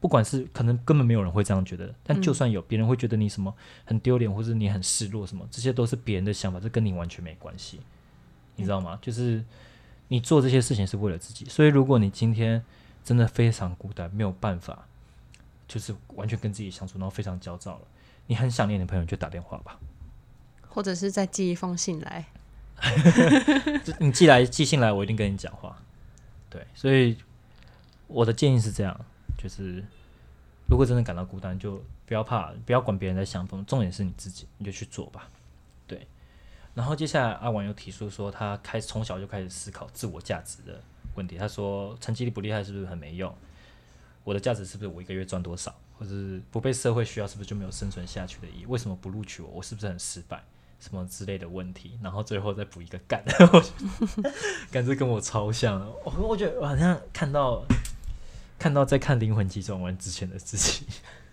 [0.00, 3.54] 不管是可能根本没有人会这样觉得，但就算有，别人会觉得你什么
[3.84, 7.80] 很丢脸，或者你很失落什么，这些都是别人的想法，这跟你完全没关系，
[8.56, 8.98] 你知道吗？
[9.00, 9.44] 就是
[10.08, 12.62] 你做这些事情是为了自己，所以如果你今天
[13.02, 14.86] 真的非常孤单，没有办法，
[15.66, 17.86] 就是完全跟自己相处，然后非常焦躁了，
[18.26, 19.78] 你很想念你的朋友，就打电话吧。
[20.68, 22.26] 或者是再寄一封信来。
[23.84, 25.80] 就你寄来寄信来，我一定跟你讲话。
[26.50, 27.16] 对，所以
[28.08, 28.98] 我的建议是这样，
[29.38, 29.84] 就是
[30.68, 35.28] 如果真的感到孤单，就不要怕，不要管别人在想什么，重点是你自己，你就去做吧。
[35.86, 36.06] 对。
[36.74, 40.80] 然后接下来阿婉又提出说，他开从小就开始思考自我价值的
[41.14, 41.38] 问题。
[41.38, 43.32] 他说，成绩厉不厉害是不是很没用？
[44.24, 48.66] 我的价值是不是我一个月赚多少，或者是不被社会需要，是不是就没有生存下去的意义？
[48.66, 49.48] 为什么不录取我？
[49.48, 50.42] 我是不是很失败？
[50.80, 53.24] 什么之类的问题，然后最后再补一个干，
[54.70, 55.80] 感觉跟我超像。
[56.04, 57.64] 我我觉得我好像看到
[58.58, 60.84] 看到在看《灵魂急转弯》之前的自己。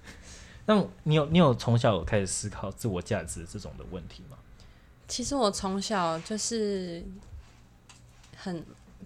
[0.68, 4.38] 那你有你有从小有开始思考自我价值这种的问题吗？
[5.08, 7.04] 其实我从小就是
[8.38, 8.64] 很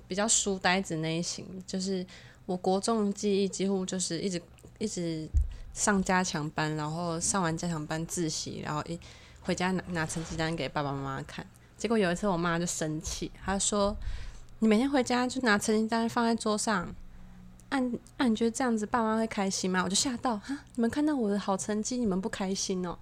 [0.07, 2.05] 比较书呆子那一型，就是
[2.45, 4.41] 我国中记忆几乎就是一直
[4.77, 5.27] 一直
[5.73, 8.99] 上加强班，然后上完加强班自习，然后一
[9.41, 11.45] 回家拿拿成绩单给爸爸妈妈看。
[11.77, 13.95] 结果有一次我妈就生气，她说
[14.59, 16.93] ：“你每天回家就拿成绩单放在桌上，
[17.69, 22.97] 按按，你觉得这样子爸妈会开心吗？”我就吓到，哈，你们看到我的好成绩，你们不开心哦？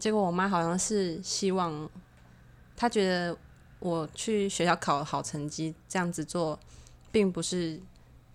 [0.00, 1.88] 结果我妈好像是希望，
[2.74, 3.36] 她觉得
[3.80, 6.58] 我去学校考好成绩，这样子做，
[7.12, 7.80] 并不是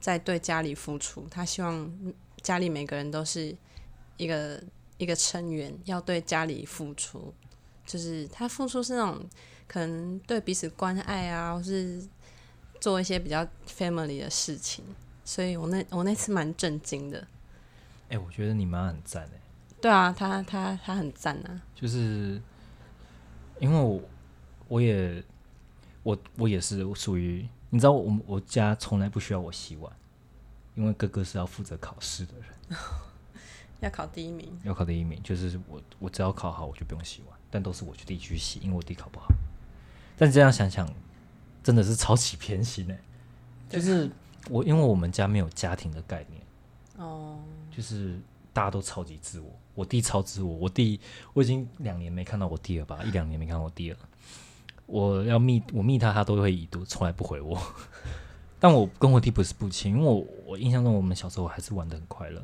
[0.03, 1.25] 在对家里付出。
[1.31, 1.89] 他希望
[2.41, 3.55] 家里每个人都是
[4.17, 4.61] 一个
[4.97, 7.33] 一个成员，要对家里付出。
[7.85, 9.25] 就是他付出是那种
[9.65, 12.05] 可能对彼此关爱啊，或是
[12.81, 14.83] 做一些比较 family 的事情。
[15.23, 17.25] 所以我那我那次蛮震惊的。
[18.09, 19.39] 哎、我觉得你妈很赞哎，
[19.79, 21.61] 对啊，她她她很赞啊。
[21.73, 22.41] 就是
[23.61, 24.01] 因为我
[24.67, 25.23] 我也
[26.03, 29.91] 我我也是属于你知道我们我家从来不需要我洗碗，
[30.75, 32.45] 因为哥哥是要负责考试的人，
[33.81, 39.25] 要考第一名，要考第一名，就是我我只要考好我就不用洗碗，但都是我去弟去洗，因为我弟考不好。
[40.15, 40.87] 但这样想想，
[41.63, 42.99] 真的是超级偏心哎、
[43.67, 44.07] 就是
[44.51, 46.39] 我因为我们家没有家庭的概念。
[46.97, 47.39] 哦，
[47.75, 48.19] 就是
[48.53, 50.99] 大家都超级自我，我弟超自我，我弟
[51.33, 53.97] 我已经两年没看到我弟了吧，一两年没看到我弟了。
[54.93, 57.59] 我要密我密他，他都会已读，从来不回我。
[58.59, 62.39] 但我跟我弟不是不亲，因为我我印象中我们小时候还是玩的很快乐。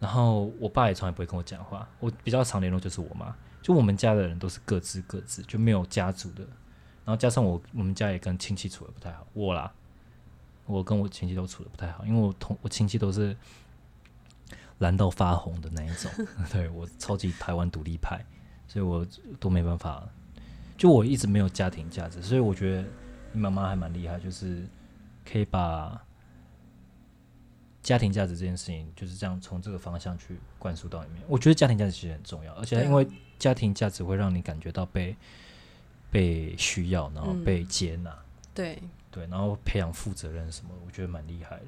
[0.00, 6.42] 然后我爸也从来不会跟我讲话，我比较常联络就是我妈，就我们家的人都是各自各自，就没有家族的。
[7.04, 9.70] 然后加上我我们家也跟亲戚处的不太好，我啦，
[10.64, 13.36] 我跟我亲戚都处的不太好，因为我同我亲戚都是
[14.78, 16.10] 蓝到发红的那一种，
[16.50, 18.24] 对我超级台湾独立派，
[18.66, 19.06] 所以我
[19.38, 20.08] 都没办法。
[20.76, 22.84] 就我一直没有家庭价值，所以我觉得
[23.32, 24.66] 你妈妈还蛮厉害，就是
[25.24, 26.00] 可以把
[27.82, 31.22] 家庭价值这件事情就是这样从这个方向去灌输到里面。
[31.26, 33.06] 我觉得家庭价值其实很重要，而且因为
[33.38, 35.16] 家庭价值会让你感觉到被
[36.10, 38.16] 被需要，然后嗯被接纳。
[38.54, 41.62] 对，对，然后培养负责任什么，我觉得蛮厉害的。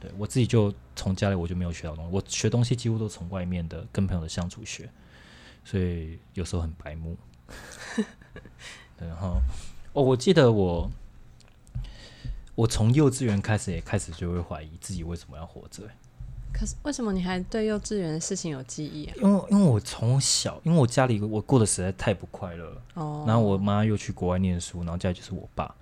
[0.00, 4.90] 对我自己就从家里我就没有学到东西，我学东西几乎都从外面的跟朋友的相处学，
[5.64, 7.16] 所以有时候很白目。
[8.98, 9.40] 对，然后
[9.92, 10.90] 哦，我记得我
[12.54, 15.82] 我从幼稚园开始也开始就会怀疑自己为什么要活着、
[16.52, 19.14] 可是为什么你还对幼稚园的事情有记忆啊？
[19.16, 22.82] 因为因为我从小因为我家里我过得实在太不快乐了。
[22.94, 25.74] 哦，然后我妈又去国外念书，然后家里就是我爸，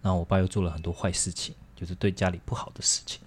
[0.00, 3.20] 然后我爸又做了很多坏事情，就是对家里不好的事情，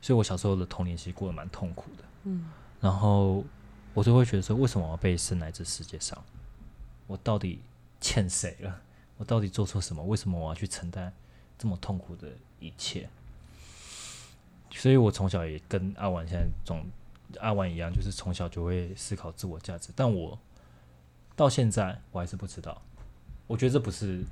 [0.00, 2.04] 所以我小时候的童年其实过得蛮痛苦的。
[2.24, 2.46] 嗯，
[2.80, 3.44] 然后
[3.92, 6.16] 我就会觉得说，为什么我要被生来这世界上？
[7.06, 7.60] 我到底
[8.00, 8.80] 欠谁了？
[9.16, 10.02] 我到底做错什么？
[10.04, 11.12] 为什么我要去承担
[11.58, 12.28] 这么痛苦的
[12.58, 13.08] 一切？
[14.70, 16.84] 所以我从小也跟阿婉现在总
[17.40, 20.36] 阿婉一样，就是从小就会思考自我价值，但我
[21.36, 22.82] 到现在我还是不知道。
[23.46, 24.24] 我觉得这不是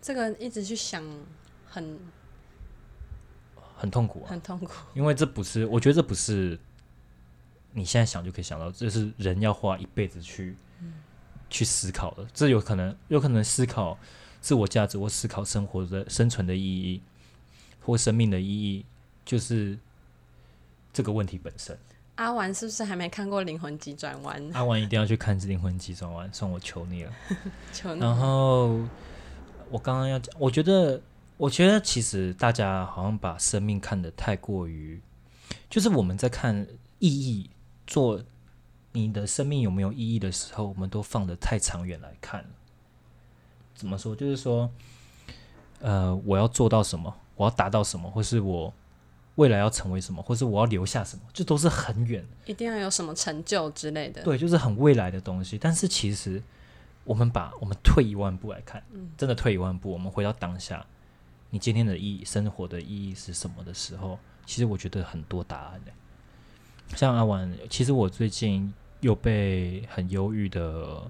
[0.00, 1.04] 这个一直去想
[1.66, 1.98] 很
[3.76, 4.72] 很痛苦啊，很痛苦。
[4.94, 6.58] 因为这不是，我觉得这不是
[7.72, 10.56] 你现在想就可以想到，这是人要花一辈子去、
[11.50, 12.26] 去思考的。
[12.32, 13.98] 这有可能，有可能思考
[14.40, 17.00] 自我价值，或思考生活的生存的意义，
[17.80, 18.84] 或生命的意义，
[19.24, 19.78] 就是
[20.92, 21.76] 这个问题本身。
[22.16, 24.42] 阿丸是不是还没看过《灵魂急转弯》？
[24.54, 27.12] 阿完一定要去看《灵魂急转弯》，算我求你了。
[27.74, 28.68] 求你然后
[29.68, 30.98] 我刚刚要讲，我觉得，
[31.36, 34.98] 我觉得其实大家好像把生命看得太过于，
[35.68, 36.66] 就是我们在看
[37.00, 37.50] 意义，
[37.86, 38.24] 做
[38.96, 42.48] 你的生命有没有意义的时候，我们都放得太长远来看了。
[43.74, 44.16] 怎么说？
[44.16, 44.70] 就是说，
[45.80, 48.72] 呃，我要做到什么，我要达到什么，或是我
[49.34, 54.22] 未来要成为什么，或是我要留下什么，这都是很远一定要有什么成就之类的。
[54.22, 55.58] 对，就是很未来的东西。
[55.58, 56.42] 但是其实
[57.04, 58.82] 我们把我们退一万步来看，
[59.18, 60.86] 真的退一万步，我们回到当下，
[61.50, 65.92] 你今天的意义、生活的意义是什么的时候，其实我觉得很多答案呢、
[66.96, 68.72] 像阿婉，其实我最近
[69.06, 71.08] 又被很忧郁的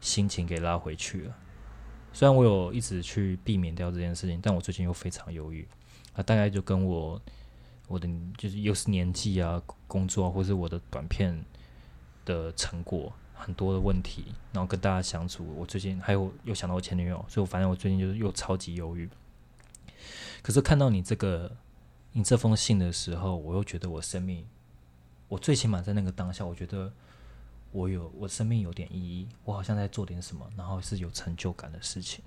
[0.00, 1.36] 心情给拉回去了。
[2.12, 5.64] 虽然我有一直去避免掉这件事情，但我最近又非常忧郁
[6.14, 7.22] 啊，大概就跟我
[7.86, 11.40] 我的就是又是年纪啊、工作啊，或是我的短片
[12.24, 19.08] 的成果很多的问题，然后跟大家相处，我最近还有又想到我前女友，所以我反正我最近就是又超级忧郁。
[20.42, 21.56] 可是看到你这个
[22.10, 24.44] 你这封信的时候，我又觉得我生命，
[25.28, 26.92] 我最起码在那个当下，我觉得
[27.72, 32.24] 我有我生命有点意义，我好像在做点什么，然后是有成就感的事情。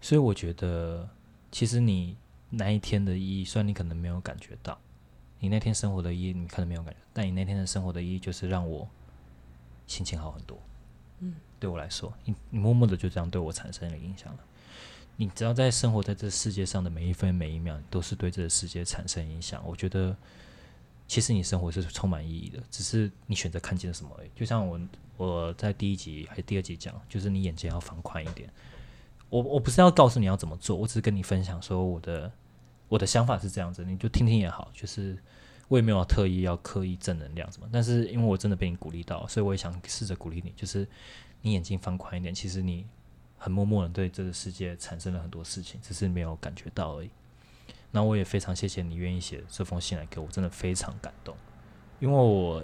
[0.00, 1.08] 所以我觉得，
[1.50, 2.16] 其实你
[2.50, 4.78] 那一天的意义，虽然你可能没有感觉到，
[5.40, 8.88] 你那天生活的意义你可能没有感觉，但你那天的生活的意义就是让我
[9.86, 10.58] 心情好很多。
[11.20, 14.38] 嗯，对我来说，你你默默的就这样对我产生了影响了。
[15.16, 19.60] 你只要在生活在这世界上的每一分每一秒，都是对这个世界产生影响。
[19.66, 20.16] 我觉得，
[21.08, 24.30] 其实你生活是充满意义的，只是你选择看见了什么而已。
[24.36, 24.80] 就像我
[25.16, 28.48] 我在第一集还是第二集讲，就是你眼睛要放宽一点。
[29.28, 32.30] 我我不是要告诉你要怎么做，我只是跟你分享说我的
[32.88, 34.70] 我的想法是这样子，你就听听也好。
[34.72, 35.18] 就是
[35.66, 40.86] 我也没有特意要刻意正能量什么，但是因为我真的被你鼓励到，所以我也想试着鼓励你，就是
[41.42, 42.32] 你眼睛放宽一点。
[42.32, 42.86] 其实你。
[43.40, 47.10] 很默默的对这个世界产生了很多事情，只是没有感觉到而已。
[47.90, 51.36] 那我也非常谢谢你愿意写这封信来给我，真的非常感动。
[52.00, 52.62] 因为我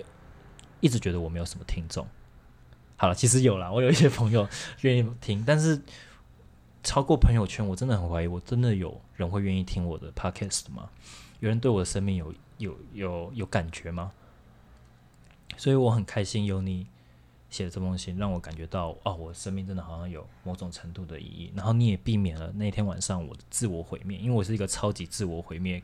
[0.81, 2.07] 一直觉得我没有什么听众。
[2.97, 4.49] 好了，其实有啦，我有一些朋友
[4.83, 5.83] 愿意听，但是
[6.83, 10.89] 超过朋友圈，我真的很怀疑，我真的有人会愿意听我的 podcast 吗？
[11.41, 14.13] 有人对我的生命有有有有感觉吗？
[15.57, 16.87] 所以我很开心有你。
[17.55, 21.53] 写的这封信让我感觉到，哦，我生命真的好像有某种程度的意义。
[21.55, 25.81] 然后你也避免了那天晚上我的自我毁灭，因为我是一个超级自我毁灭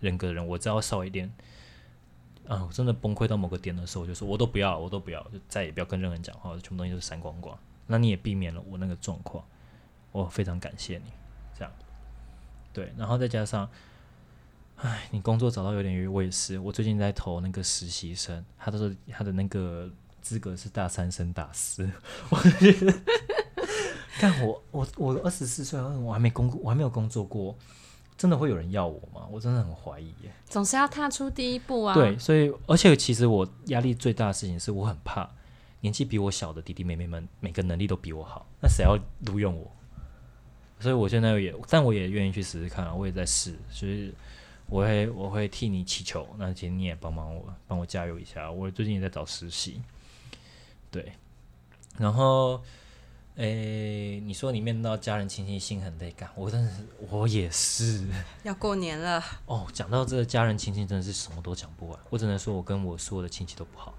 [0.00, 0.46] 人格的人。
[0.46, 1.32] 我只要稍微一点，
[2.46, 7.58] 啊，我真的崩溃到某个点的时候，我就说，我都不要，我都不要，就再也不要跟任何人讲话，全部东西都删光光。
[7.86, 9.42] 那你也避免了我那个状况，
[10.12, 11.10] 我非常感谢你。
[11.58, 11.72] 这样，
[12.74, 13.66] 对，然后再加上，
[14.76, 16.58] 唉，你工作找到有点我也是。
[16.58, 19.90] 我最近在投那个实习生，他都是他的那个。
[20.24, 21.86] 资格是大三升大四，
[22.30, 22.94] 我觉得，
[24.18, 27.54] 看我我我二十四岁，我还没工我还没有工作过，
[28.16, 29.28] 真的会有人要我吗？
[29.30, 30.32] 我真的很怀疑耶。
[30.46, 31.92] 总是要踏出第一步啊。
[31.92, 35.30] 对，所以而且其实我压力最大的事情是我很怕
[35.82, 39.70] 年纪比我小的弟弟妹妹们每个能力都比我好，那谁要录用我？
[40.80, 44.10] 所以我现在也，但我也愿意去试试看啊，我也在试，所以
[44.70, 48.50] 我会我会替你祈求，那请你也帮忙我，帮我加油一下。
[48.50, 49.82] 我最近也在找实习。
[50.94, 51.12] 对，
[51.98, 52.62] 然后，
[53.34, 58.06] 诶，你说你面到家人亲戚心很累，干，我真的是，我也是。
[58.44, 61.98] 要过年了哦，讲到这个家人亲戚，真的是什么都讲不完。
[62.10, 63.92] 我只能说，我跟我所有的亲戚都不好。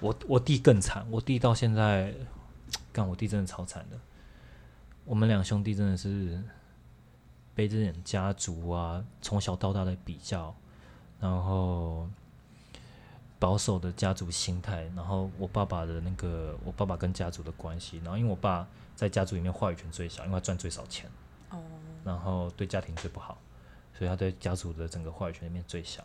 [0.00, 2.12] 我我弟更惨，我弟到现在，
[2.92, 3.96] 干，我弟真的超惨的。
[5.04, 6.42] 我们两兄弟真的是
[7.54, 10.52] 被这点家族啊，从小到大的比较，
[11.20, 12.10] 然后。
[13.44, 18.66] 保守的家族心态，然后我爸爸的那个，我爸爸跟家族的关系，然后因为我爸
[18.96, 21.10] 在家族里面话语权最小，因为他赚最少钱，
[21.50, 21.62] 哦，
[22.02, 23.36] 然后对家庭最不好，
[23.92, 26.02] 所以他对家族的整个话语权里面最小，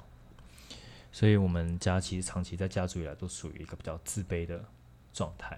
[1.13, 4.61] 所以我们家其实长期在家族以来都属于一个比较自卑的
[5.13, 5.57] 状态，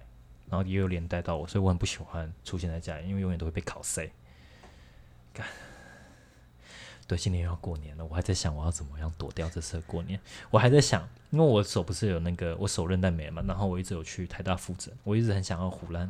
[0.51, 4.11] 然后也有连带到我，所以我很不喜欢出现在家里，因为永远都会被考 C，
[5.33, 5.47] 干。
[7.07, 10.19] 对，今年又要过年了，我还在想我要怎么样躲掉这次过年。
[10.49, 16.09] 我还在想，因为我手不是有那个我手韧带没了嘛，然后我一直有去台大复诊，我一直很想要胡乱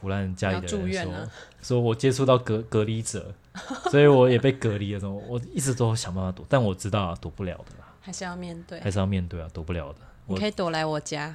[0.00, 1.30] 胡乱家里的人说，
[1.62, 3.34] 说我接触到隔隔离者，
[3.90, 5.00] 所以我也被隔离了。
[5.00, 5.14] 什么？
[5.26, 9.98] 我一直都想办法躲，但我知道啊，躲不了的啦，还是要面对，还是要面对啊，躲不了的。
[10.26, 11.34] 你可以躲来我家，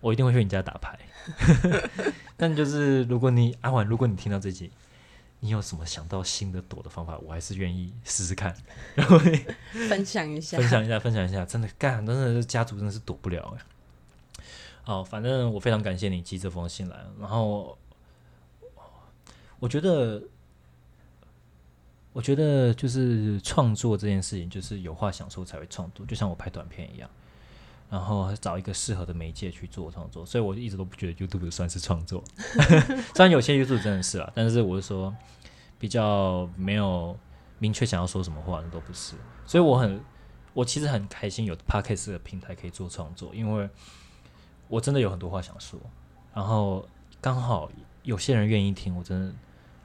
[0.00, 0.98] 我一定会去你家打牌。
[2.36, 4.70] 但就是如果你阿婉，如果你听到这集。
[5.44, 7.18] 你有什么想到新的躲的方法？
[7.18, 8.56] 我还是愿意试试看，
[8.96, 9.18] 然后
[9.90, 11.44] 分享一下，分享一下，分享一下。
[11.44, 14.42] 真的干，真的是家族真的是躲不了哎。
[14.84, 17.04] 好，反正我非常感谢你寄这封信来。
[17.20, 17.76] 然后
[19.58, 20.22] 我觉得，
[22.14, 27.10] 我觉得就是创作这件事情，就是有话想说才会创作，就像我拍短片一样。
[27.94, 32.24] 然后找一个适合的媒介去做创作，所以我一直都不觉得 YouTube 算是创作。
[33.14, 35.14] 虽然有些 YouTube 真的是啊，但是我是说
[35.78, 37.16] 比较没有
[37.60, 39.14] 明确想要说什么话那都不是。
[39.46, 40.04] 所以我很，
[40.54, 43.70] 我其实很开心有 Podcast 的平台可以做创作，因为
[44.66, 45.78] 我真的有很多话想说。
[46.34, 46.88] 然后
[47.20, 47.70] 刚好
[48.02, 49.32] 有些人愿意听，我真的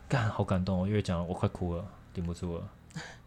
[0.07, 2.67] 干好感动，因为讲我快哭了，顶不住了。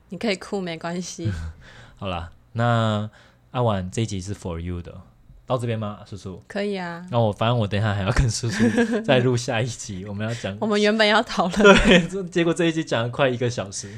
[0.08, 1.30] 你可以哭没关系。
[1.94, 3.08] 好啦，那。
[3.52, 5.00] 阿婉，这一集是 for you 的，
[5.46, 6.40] 到这边吗，叔叔？
[6.48, 7.06] 可以啊。
[7.10, 8.64] 那我反正我等一下还要跟叔叔
[9.04, 10.56] 再录下一集，我们要讲。
[10.60, 13.92] 我们原本要讨论，对，结果这一集讲了快一个小时。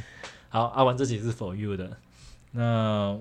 [0.48, 1.96] 好，阿婉，这集是 for you 的。
[2.50, 3.16] 那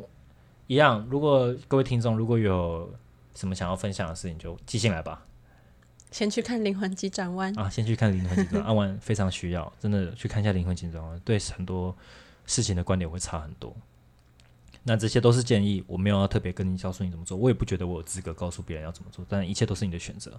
[0.68, 2.92] 一样，如果各位听众如果有
[3.36, 5.24] 什么想要分享的事情，就寄信来吧。
[6.10, 8.64] 先去看《灵魂急转弯》啊，先去看《灵魂急转弯》。
[8.68, 11.96] 阿婉非常需要，真的去看一下《灵魂急转弯》，对很多
[12.46, 13.76] 事情的观点会差很多。
[14.84, 20.38] 那这些都是建议，我没有要特别跟你告诉你怎么做，我也不觉得我有资格告诉别人要怎么做，但一切都是你的选择。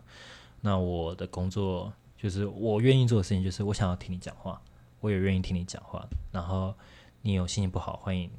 [0.61, 4.61] 那我的工作就是我愿意做的事情，就是我想要听你讲话，
[5.01, 6.07] 我也愿意听你讲话。
[6.31, 6.75] 然后
[7.23, 8.31] 你有心情不好，欢迎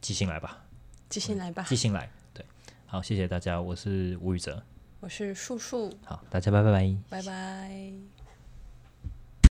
[0.00, 0.64] 寄信来吧，
[1.08, 2.10] 寄信来吧，寄信来。
[2.32, 2.44] 对，
[2.86, 4.62] 好，谢谢大家，我是吴宇哲，
[5.00, 8.19] 我是树树，好，大家拜拜拜，拜拜。